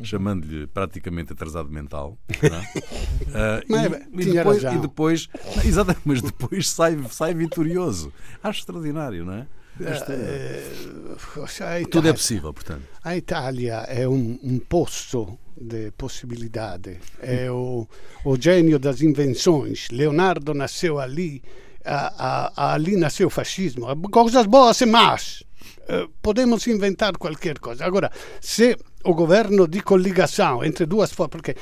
[0.04, 2.17] chamando-lhe praticamente atrasado mental.
[2.30, 5.30] uh, mas, e, e, depois, e, depois,
[5.65, 8.13] exatamente, mas depois sai, sai vitorioso.
[8.41, 9.47] Acho extraordinário, não é?
[9.86, 12.84] Esta, uh, tudo é possível, portanto.
[13.04, 17.00] A Itália é um, um posto de possibilidade.
[17.22, 17.88] É o,
[18.26, 19.88] o gênio das invenções.
[19.91, 21.41] Leonardo nasceu ali,
[21.84, 23.88] a, a, ali nasceu o fascismo.
[24.10, 25.44] Coisas boas e más.
[25.82, 27.86] Uh, podemos inventar qualquer coisa.
[27.86, 31.56] Agora, se o governo de coligação entre duas forças, porque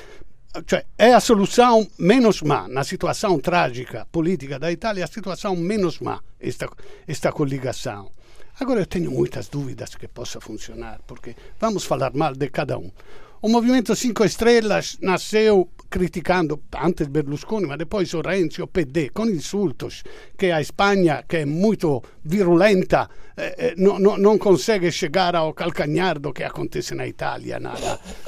[0.65, 2.67] cioè, è a solução menos má.
[2.67, 6.67] Na situação trágica política da Itália, a situação menos má, esta,
[7.07, 8.11] esta coligação.
[8.59, 12.91] Agora eu tenho muitas dúvidas que possa funcionar, porque vamos falar mal de cada um.
[13.41, 19.25] O Movimento 5 Estrelas nasceu criticando antes Berlusconi, mas depois o Renzi, o PD, com
[19.25, 20.03] insultos,
[20.37, 25.53] que a Espanha, que é muito virulenta, eh, eh não, não, não, consegue chegar ao
[25.53, 27.73] calcanhar do que acontece na Itália, na,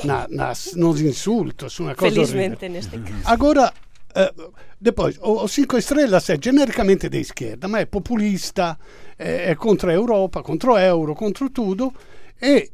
[0.04, 3.22] na, nas, nos insultos, uma coisa Felizmente, neste caso.
[3.26, 3.72] Agora,
[4.16, 4.34] eh,
[4.80, 8.78] depois, o, o Cinco Estrelas é genericamente de esquerda, ma è populista,
[9.16, 11.94] è, è contro a Europa, contro euro, contro tutto,
[12.40, 12.72] e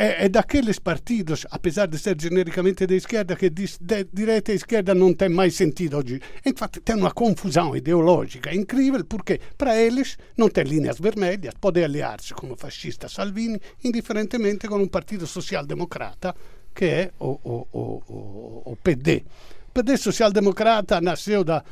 [0.00, 4.54] é, é daqueles partidos, apesar de ser genericamente de esquerda, que diz de direita e
[4.54, 6.22] esquerda não tem mais sentido hoje.
[6.46, 12.32] Infatti tem uma confusão ideológica incrível, porque para eles não tem linhas vermelhas, pode aliar-se
[12.32, 16.34] com o fascista Salvini, indifferentemente com um partido social-democrata,
[16.74, 19.22] que é o, o, o, o PD.
[19.68, 21.62] O PD social-democrata nasceu da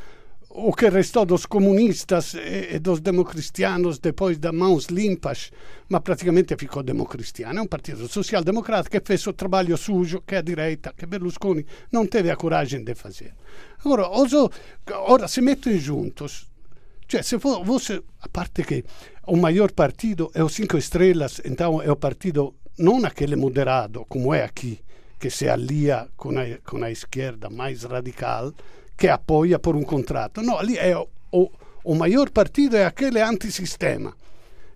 [0.50, 5.50] o que restou dos comunistas e, dos democristianos depois das mãos limpas,
[5.88, 7.58] mas praticamente ficou democristiano.
[7.58, 12.06] É um partido social-democrata que fez o trabalho sujo que a direita, que Berlusconi não
[12.06, 13.34] teve a coragem de fazer.
[13.84, 14.50] Agora, oso,
[14.90, 16.48] ora se mettem juntos.
[17.08, 18.84] Cioè, se fosse, a parte che
[19.28, 24.34] o maior partido é o Cinco Estrelas, então é o partido não aquele moderado, como
[24.34, 24.78] é aqui,
[25.18, 28.52] que se alia com a esquerda mais radical,
[28.98, 30.42] che appoggia per un contrato.
[30.42, 31.50] No, lì è o,
[31.84, 34.12] o maior partido é aquele antissistema.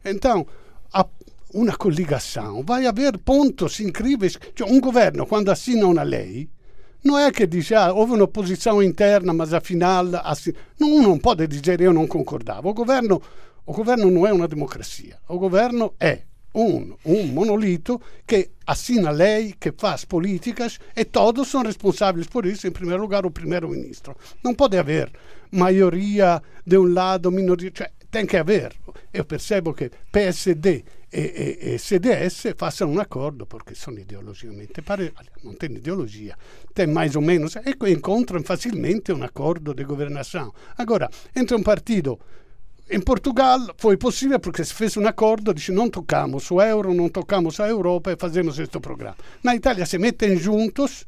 [0.05, 0.47] Então,
[0.93, 1.05] a,
[1.53, 4.39] uma coligação vai haver pontos incríveis.
[4.55, 6.49] Cioè, um governo, quando assina uma lei,
[7.03, 10.07] não é que diz, ah, houve un'opposizione interna, mas afinal...
[10.23, 10.53] Assin...
[10.79, 12.69] Não, não pode dizer eu não concordava.
[12.69, 13.21] O governo,
[13.67, 15.19] o governo não é uma democracia.
[15.29, 16.23] O governo é
[16.55, 22.67] un, un monolito que assina lei, que faz políticas e todos são responsáveis por isso,
[22.67, 24.17] em primeiro lugar o primeiro-ministro.
[24.43, 25.11] Não pode haver
[25.51, 28.75] maioria de um lado, minoria, cioè, tem que haver.
[29.13, 35.13] Eu percebo que PSD e, e, e CDS façam um acordo, porque são ideologicamente parecem,
[35.45, 36.37] não tem ideologia,
[36.75, 40.53] tem mais ou menos, e encontram facilmente um acordo de governação.
[40.77, 42.19] Agora, entre um partido
[42.93, 47.09] em Portugal foi possível porque se fez um acordo, disse não tocamos o euro, não
[47.09, 49.17] tocamos a Europa e fazemos este programa.
[49.43, 51.07] Na Itália se metem juntos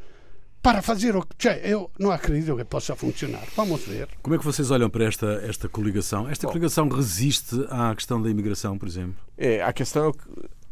[0.63, 3.45] para fazer o cioè, eu não acredito que possa funcionar.
[3.55, 4.09] Vamos ver.
[4.23, 6.27] Como é que vocês olham para esta, esta coligação?
[6.27, 9.17] Esta Bom, coligação resiste à questão da imigração, por exemplo?
[9.37, 10.13] É, a questão é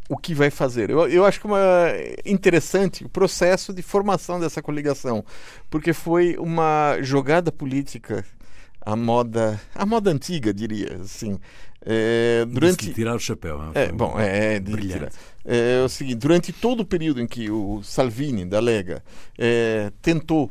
[0.09, 0.88] o que vai fazer.
[0.88, 5.22] Eu, eu acho que é interessante o processo de formação dessa coligação,
[5.68, 8.25] porque foi uma jogada política
[8.85, 11.38] a moda, a moda antiga, diria assim.
[11.85, 13.61] É, durante de tirar o chapéu.
[13.75, 15.11] É, bom, é, é de tirar.
[15.45, 19.03] É, o seguinte, durante todo o período em que o Salvini da Lega
[19.38, 20.51] é, tentou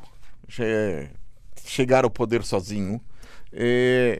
[1.63, 3.00] chegar ao poder sozinho,
[3.54, 4.20] é,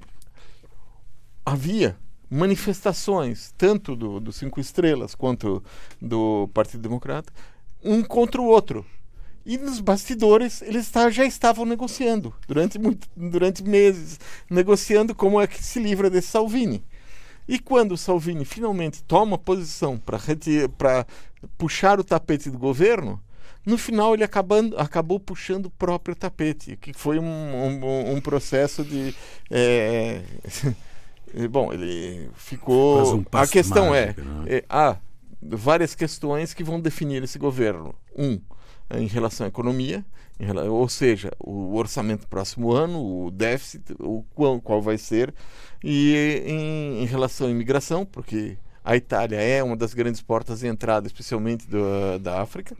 [1.46, 1.98] havia
[2.30, 5.62] manifestações tanto do, do Cinco Estrelas quanto
[6.02, 7.34] do Partido Democrata,
[7.84, 8.86] um contra o outro.
[9.46, 15.48] E nos bastidores eles tá, já estavam negociando durante, muito, durante meses, negociando como é
[15.48, 16.84] que se livra desse Salvini.
[17.48, 21.06] E quando o Salvini finalmente toma posição para
[21.58, 23.22] puxar o tapete do governo,
[23.66, 28.84] no final ele acabando, acabou puxando o próprio tapete, que foi um, um, um processo
[28.84, 29.14] de.
[29.50, 30.22] É,
[31.50, 33.18] bom, ele ficou.
[33.18, 34.98] Um a questão mágico, é, é, há
[35.42, 37.94] várias questões que vão definir esse governo.
[38.16, 38.40] Um,
[38.98, 40.06] em relação à economia,
[40.70, 45.34] ou seja, o orçamento do próximo ano, o déficit, o qual, qual vai ser,
[45.84, 50.68] e em, em, relação à imigração, porque a Itália é uma das grandes portas de
[50.68, 52.76] entrada, especialmente do, da África.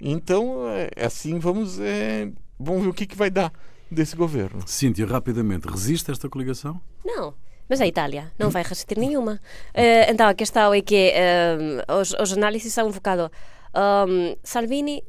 [0.00, 3.52] Então, é, assim, vamos, é, vamos ver o que, que vai dar
[3.90, 4.62] desse governo.
[4.66, 6.80] Cíntia, rapidamente, resiste esta coligação?
[7.04, 7.34] Não.
[7.68, 9.34] Mas a Itália não vai resistir nenhuma.
[9.74, 13.30] Uh, então, a questão é que uh, os, os análises são um bocado.
[13.74, 15.04] Um, Salvini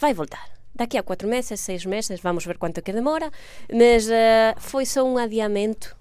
[0.00, 0.48] vai voltar.
[0.74, 3.30] Daqui a quatro meses, seis meses, vamos ver quanto que demora,
[3.72, 5.96] mas uh, foi só um adiamento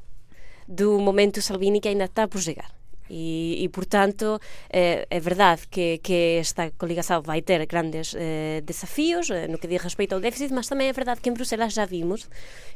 [0.68, 2.78] do momento Salvini que ainda está por chegar.
[3.10, 4.39] E, e portanto,
[4.70, 9.68] é, é verdade que, que esta coligação vai ter grandes eh, desafios eh, no que
[9.68, 12.30] diz respeito ao déficit, mas também é verdade que em Bruxelas já vimos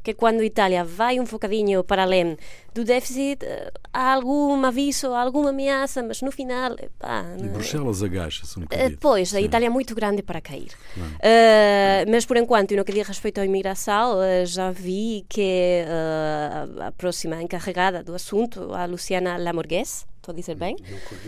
[0.04, 2.38] que quando a Itália vai um bocadinho para além
[2.74, 6.76] do déficit, eh, há algum aviso, alguma ameaça, mas no final.
[7.00, 8.98] Pá, e Bruxelas agacha-se um bocadinho.
[9.00, 10.72] Pois, a Itália é muito grande para cair.
[10.98, 16.92] Uh, mas por enquanto, no que diz respeito à imigração, já vi que uh, a
[16.92, 20.78] próxima encarregada do assunto, a Luciana Lamorgues, estou a dizer bem?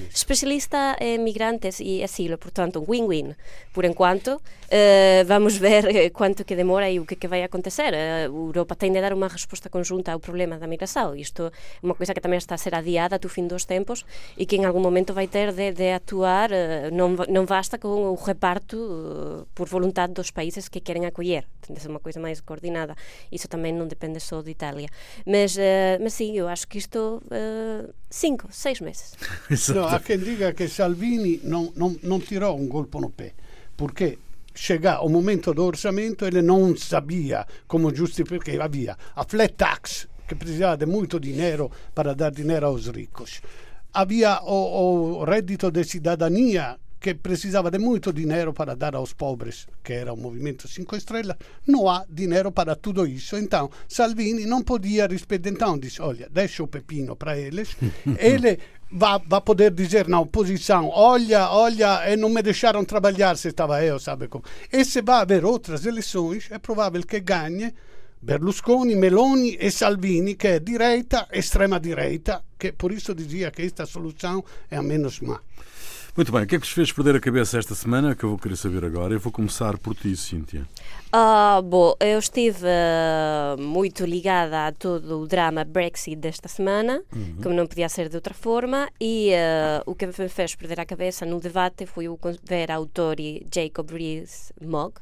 [0.09, 3.35] Especialista em migrantes e asilo, portanto, um win-win.
[3.73, 7.93] Por enquanto, uh, vamos ver eh, quanto que demora e o que, que vai acontecer.
[7.93, 11.13] Uh, a Europa tem de dar uma resposta conjunta ao problema da migração.
[11.13, 11.51] Isto é
[11.83, 14.05] uma coisa que também está a ser adiada do fim dos tempos
[14.37, 16.49] e que em algum momento vai ter de, de atuar.
[16.51, 21.45] Uh, não, não basta com o reparto por vontade dos países que querem acolher.
[21.61, 22.95] Tem de ser uma coisa mais coordenada.
[23.29, 24.87] Isso também não depende só de Itália.
[25.25, 25.57] Mas,
[25.99, 27.21] mas sim, eu acho que isto,
[28.09, 29.13] cinco, seis meses.
[29.73, 33.33] no, há quem diga que Salvini não, não, não tirou um golpe no pé,
[33.75, 34.17] porque
[34.53, 40.07] chega o momento do orçamento ele não sabia como justificar, porque havia a flat tax,
[40.27, 43.41] que precisava de muito dinheiro para dar dinheiro aos ricos.
[43.93, 49.67] Havia o, o reddito de cidadania, que precisava de muito dinheiro para dar aos pobres,
[49.83, 51.37] que era o movimento 5 estrelas,
[51.67, 53.37] não há dinheiro para tudo isso.
[53.37, 55.51] Então, Salvini não podia responder.
[55.51, 57.77] Então, disse: olha, deixa o pepino para eles.
[58.17, 58.57] ele
[58.91, 63.85] vai, vai poder dizer na oposição: olha, olha, e não me deixaram trabalhar se estava
[63.85, 64.43] eu, sabe como.
[64.73, 67.71] E se vai haver outras eleições, é provável que ganhe.
[68.19, 73.85] Berlusconi, Meloni e Salvini, que é direita, extrema direita, que por isso dizia que esta
[73.85, 75.39] solução é a menos má.
[76.15, 78.15] Muito bem, o que é que vos fez perder a cabeça esta semana?
[78.15, 79.13] Que eu vou querer saber agora.
[79.13, 80.65] Eu vou começar por ti, Cíntia.
[81.11, 87.35] Ah, bom, eu estive uh, muito ligada a todo o drama Brexit desta semana, uhum.
[87.43, 90.85] como não podia ser de outra forma, e uh, o que me fez perder a
[90.85, 93.17] cabeça no debate foi o ver a autor
[93.53, 94.95] Jacob Rees-Mogg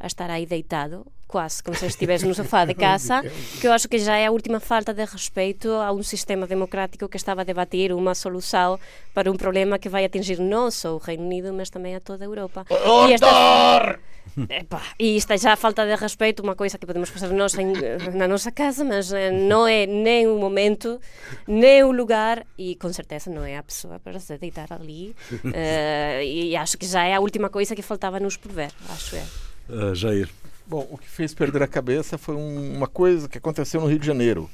[0.00, 3.22] a estar aí deitado, quase como se estivesse no sofá de casa,
[3.60, 7.06] que eu acho que já é a última falta de respeito a um sistema democrático
[7.08, 8.80] que estava a debater uma solução
[9.14, 12.24] para um problema que vai atingir não só o Reino Unido, mas também a toda
[12.24, 12.64] a Europa.
[13.08, 13.98] E esta,
[14.48, 17.72] epa, e isto é já falta de respeito, uma coisa que podemos fazer nós em,
[18.14, 20.98] na nossa casa, mas eh, não é nem o momento,
[21.46, 25.14] nem o lugar e com certeza não é a pessoa para se deitar ali.
[25.32, 29.16] Uh, e acho que já é a última coisa que faltava nos por ver, acho
[29.16, 30.28] é uh, Jair?
[30.66, 33.98] Bom, o que fez perder a cabeça foi um, uma coisa que aconteceu no Rio
[33.98, 34.48] de Janeiro.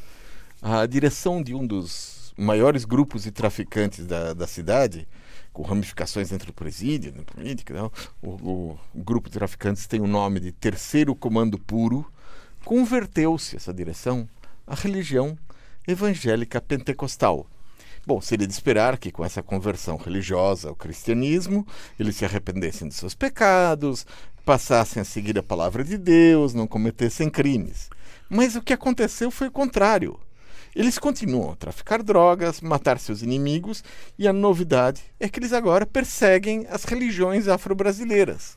[0.63, 5.07] A direção de um dos maiores grupos de traficantes da, da cidade,
[5.53, 7.93] com ramificações entre o presídio, na política, não?
[8.23, 12.11] O, o, o grupo de traficantes tem o nome de Terceiro Comando Puro,
[12.65, 14.29] converteu-se essa direção
[14.67, 15.39] à religião
[15.87, 17.47] evangélica pentecostal.
[18.07, 21.67] Bom, seria de esperar que com essa conversão religiosa ao cristianismo,
[21.99, 24.07] eles se arrependessem de seus pecados,
[24.45, 27.91] passassem a seguir a palavra de Deus, não cometessem crimes.
[28.31, 30.21] Mas o que aconteceu foi o contrário.
[30.73, 33.83] Eles continuam a traficar drogas, matar seus inimigos,
[34.17, 38.57] e a novidade é que eles agora perseguem as religiões afro-brasileiras.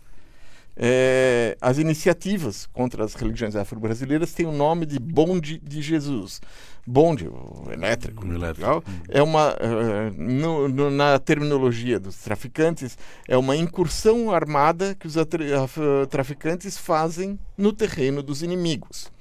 [0.81, 6.39] É, as iniciativas contra as religiões afro-brasileiras têm o nome de Bonde de Jesus.
[6.87, 8.81] Bonde, o elétrico, o elétrico.
[9.09, 15.15] é uma, uh, no, no, na terminologia dos traficantes, é uma incursão armada que os
[16.09, 19.11] traficantes fazem no terreno dos inimigos.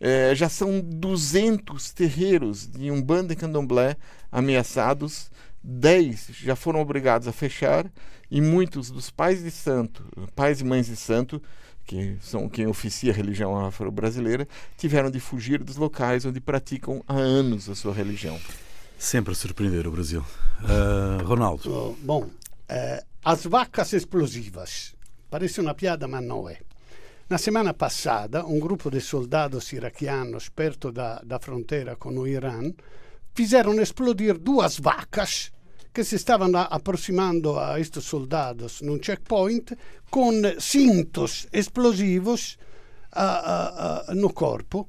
[0.00, 3.96] É, já são 200 terreiros de Umbanda e Candomblé
[4.32, 5.30] ameaçados,
[5.62, 7.86] 10 já foram obrigados a fechar
[8.34, 10.04] e muitos dos pais de santo,
[10.34, 11.40] pais e mães de santo,
[11.84, 17.14] que são quem oficia a religião afro-brasileira, tiveram de fugir dos locais onde praticam há
[17.14, 18.36] anos a sua religião.
[18.98, 20.26] Sempre a surpreender o Brasil.
[20.62, 21.96] Uh, Ronaldo.
[22.02, 24.96] Bom, uh, as vacas explosivas.
[25.30, 26.58] Parece uma piada, mas não é.
[27.30, 32.72] Na semana passada, um grupo de soldados iraquianos perto da, da fronteira com o Irã
[33.32, 35.53] fizeram explodir duas vacas
[35.94, 39.76] que se estavam aproximando a estes soldados num checkpoint
[40.10, 42.58] com cintos explosivos
[44.14, 44.88] no corpo.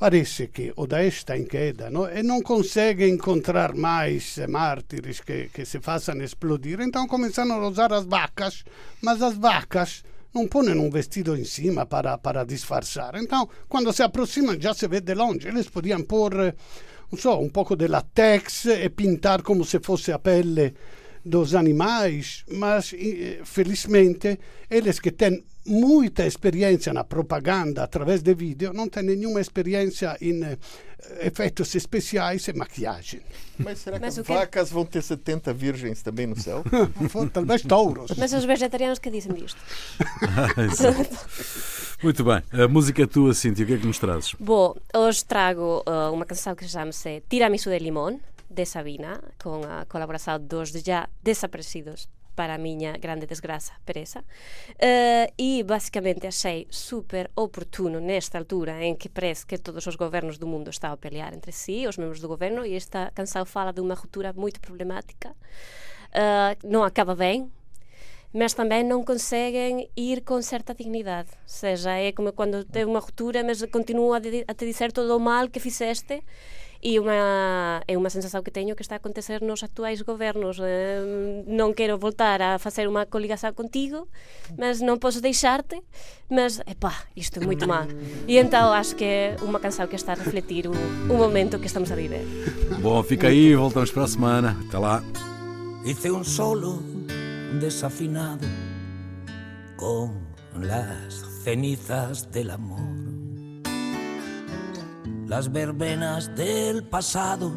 [0.00, 2.08] Parece que o Daesh está em queda no?
[2.08, 6.80] e não consegue encontrar mais mártires que, que se façam explodir.
[6.80, 8.64] Então começaram a usar as vacas,
[9.00, 10.02] mas as vacas
[10.34, 13.14] não põem um vestido em cima para, para disfarçar.
[13.16, 15.46] Então, quando se aproximam, já se vê de longe.
[15.46, 16.54] Eles podiam pôr
[17.10, 20.74] non so, un poco de latex e pintar come se fosse a pelle
[21.24, 24.38] dos animais, mas eh, felizmente
[24.68, 30.42] eles que têm muita experiência na propaganda através de vídeo não têm nenhuma experiência em
[30.42, 30.58] eh,
[31.20, 33.20] efeitos especiais e maquiagem.
[33.58, 36.64] Mas será que Mas as o que- vacas vão ter 70 virgens também no céu?
[37.32, 38.10] Talvez touros.
[38.16, 39.60] Mas os vegetarianos que dizem disto?
[42.02, 42.42] Muito bem.
[42.52, 43.64] A música é tua, Cintia.
[43.64, 44.34] O que é que nos trazes?
[44.38, 49.84] Bom, hoje trago uh, uma canção que chama-se Tiramisu de Limón, de Sabina, com a
[49.86, 52.08] colaboração dos já desaparecidos
[52.38, 54.20] para a minha grande desgraça, Pereza.
[54.20, 60.38] Uh, e basicamente achei super oportuno nesta altura em que parece que todos os governos
[60.38, 63.72] do mundo estão a pelear entre si, os membros do governo, e esta canção fala
[63.72, 65.30] de uma ruptura muito problemática.
[65.30, 67.50] Uh, não acaba bem,
[68.32, 71.30] mas também não conseguem ir com certa dignidade.
[71.32, 75.18] Ou seja, é como quando tem uma ruptura, mas continua a te dizer todo o
[75.18, 76.22] mal que fizeste.
[76.82, 81.44] e unha, é unha sensación que teño que está a acontecer nos actuais gobernos eh,
[81.46, 84.06] non quero voltar a facer unha coligación contigo
[84.54, 85.82] mas non posso deixarte
[86.28, 87.88] mas, epá, isto é moito má.
[88.28, 90.72] E então acho que é unha canção que está a refletir o,
[91.08, 92.20] o momento que estamos a viver.
[92.82, 94.56] Bom, fica aí, voltamos para a semana.
[94.68, 95.02] Até lá.
[95.86, 96.82] Hice un solo
[97.60, 98.46] desafinado
[99.76, 100.20] con
[100.60, 103.17] las cenizas del amor.
[105.28, 107.52] Las verbenas del pasado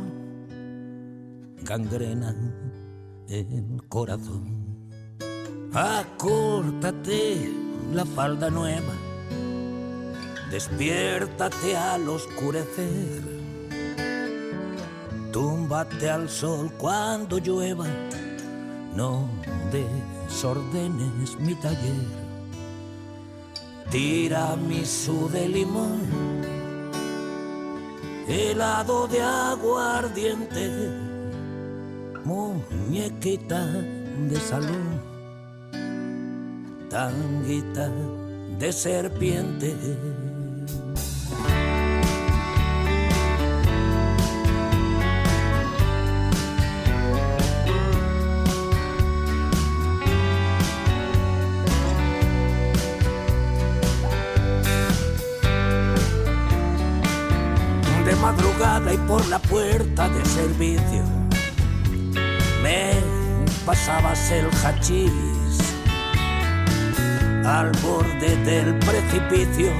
[1.63, 2.53] gangrenan
[3.29, 4.75] el corazón.
[5.71, 7.49] Acórtate
[7.93, 8.93] la falda nueva,
[10.51, 13.23] despiértate al oscurecer.
[15.31, 17.87] Túmbate al sol cuando llueva,
[18.97, 19.29] no
[19.71, 22.19] desordenes mi taller.
[23.89, 26.60] Tiramisu de limón,
[28.31, 30.71] helado de aguardiente,
[32.23, 33.65] muñequita
[34.29, 35.01] de salón,
[36.89, 37.91] tanguita
[38.57, 39.75] de serpiente.
[59.31, 61.03] La puerta de servicio.
[62.61, 62.91] Me
[63.65, 65.57] pasabas el hachís
[67.45, 69.71] al borde del precipicio.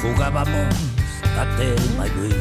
[0.00, 0.74] Jugábamos
[1.40, 2.34] a Telma y Luis.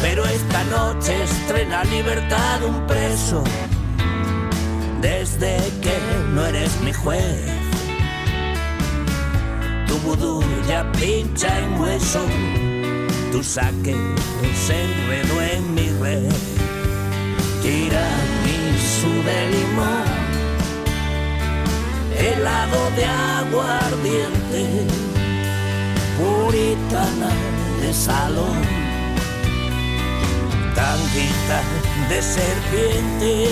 [0.00, 3.42] Pero esta noche estrena libertad un preso.
[5.00, 5.98] Desde que
[6.32, 7.50] no eres mi juez.
[9.88, 12.24] Tu vudú ya pincha en hueso
[13.32, 13.94] tu saque
[14.66, 16.28] se enredó en mi red.
[17.62, 20.04] Tiramisu de limón,
[22.18, 24.86] helado de aguardiente,
[26.18, 27.30] puritana
[27.80, 28.58] de salón,
[30.74, 31.60] tanguita
[32.08, 33.48] de serpiente.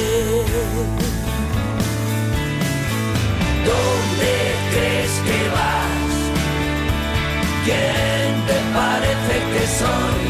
[3.69, 4.33] ¿Dónde
[4.73, 5.98] crees que vas?
[7.69, 10.23] ¿Quién te parece que soy?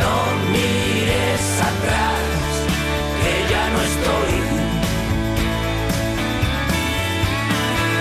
[0.00, 0.16] No
[0.54, 2.24] mires atrás,
[3.20, 4.34] que ya no estoy.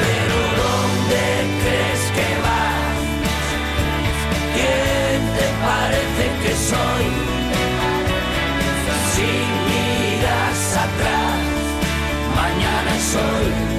[0.04, 1.24] Pero ¿dónde
[1.64, 3.02] crees que vas?
[4.56, 7.06] ¿Quién te parece que soy?
[9.14, 9.30] Si
[9.68, 11.44] miras atrás,
[12.40, 13.73] mañana es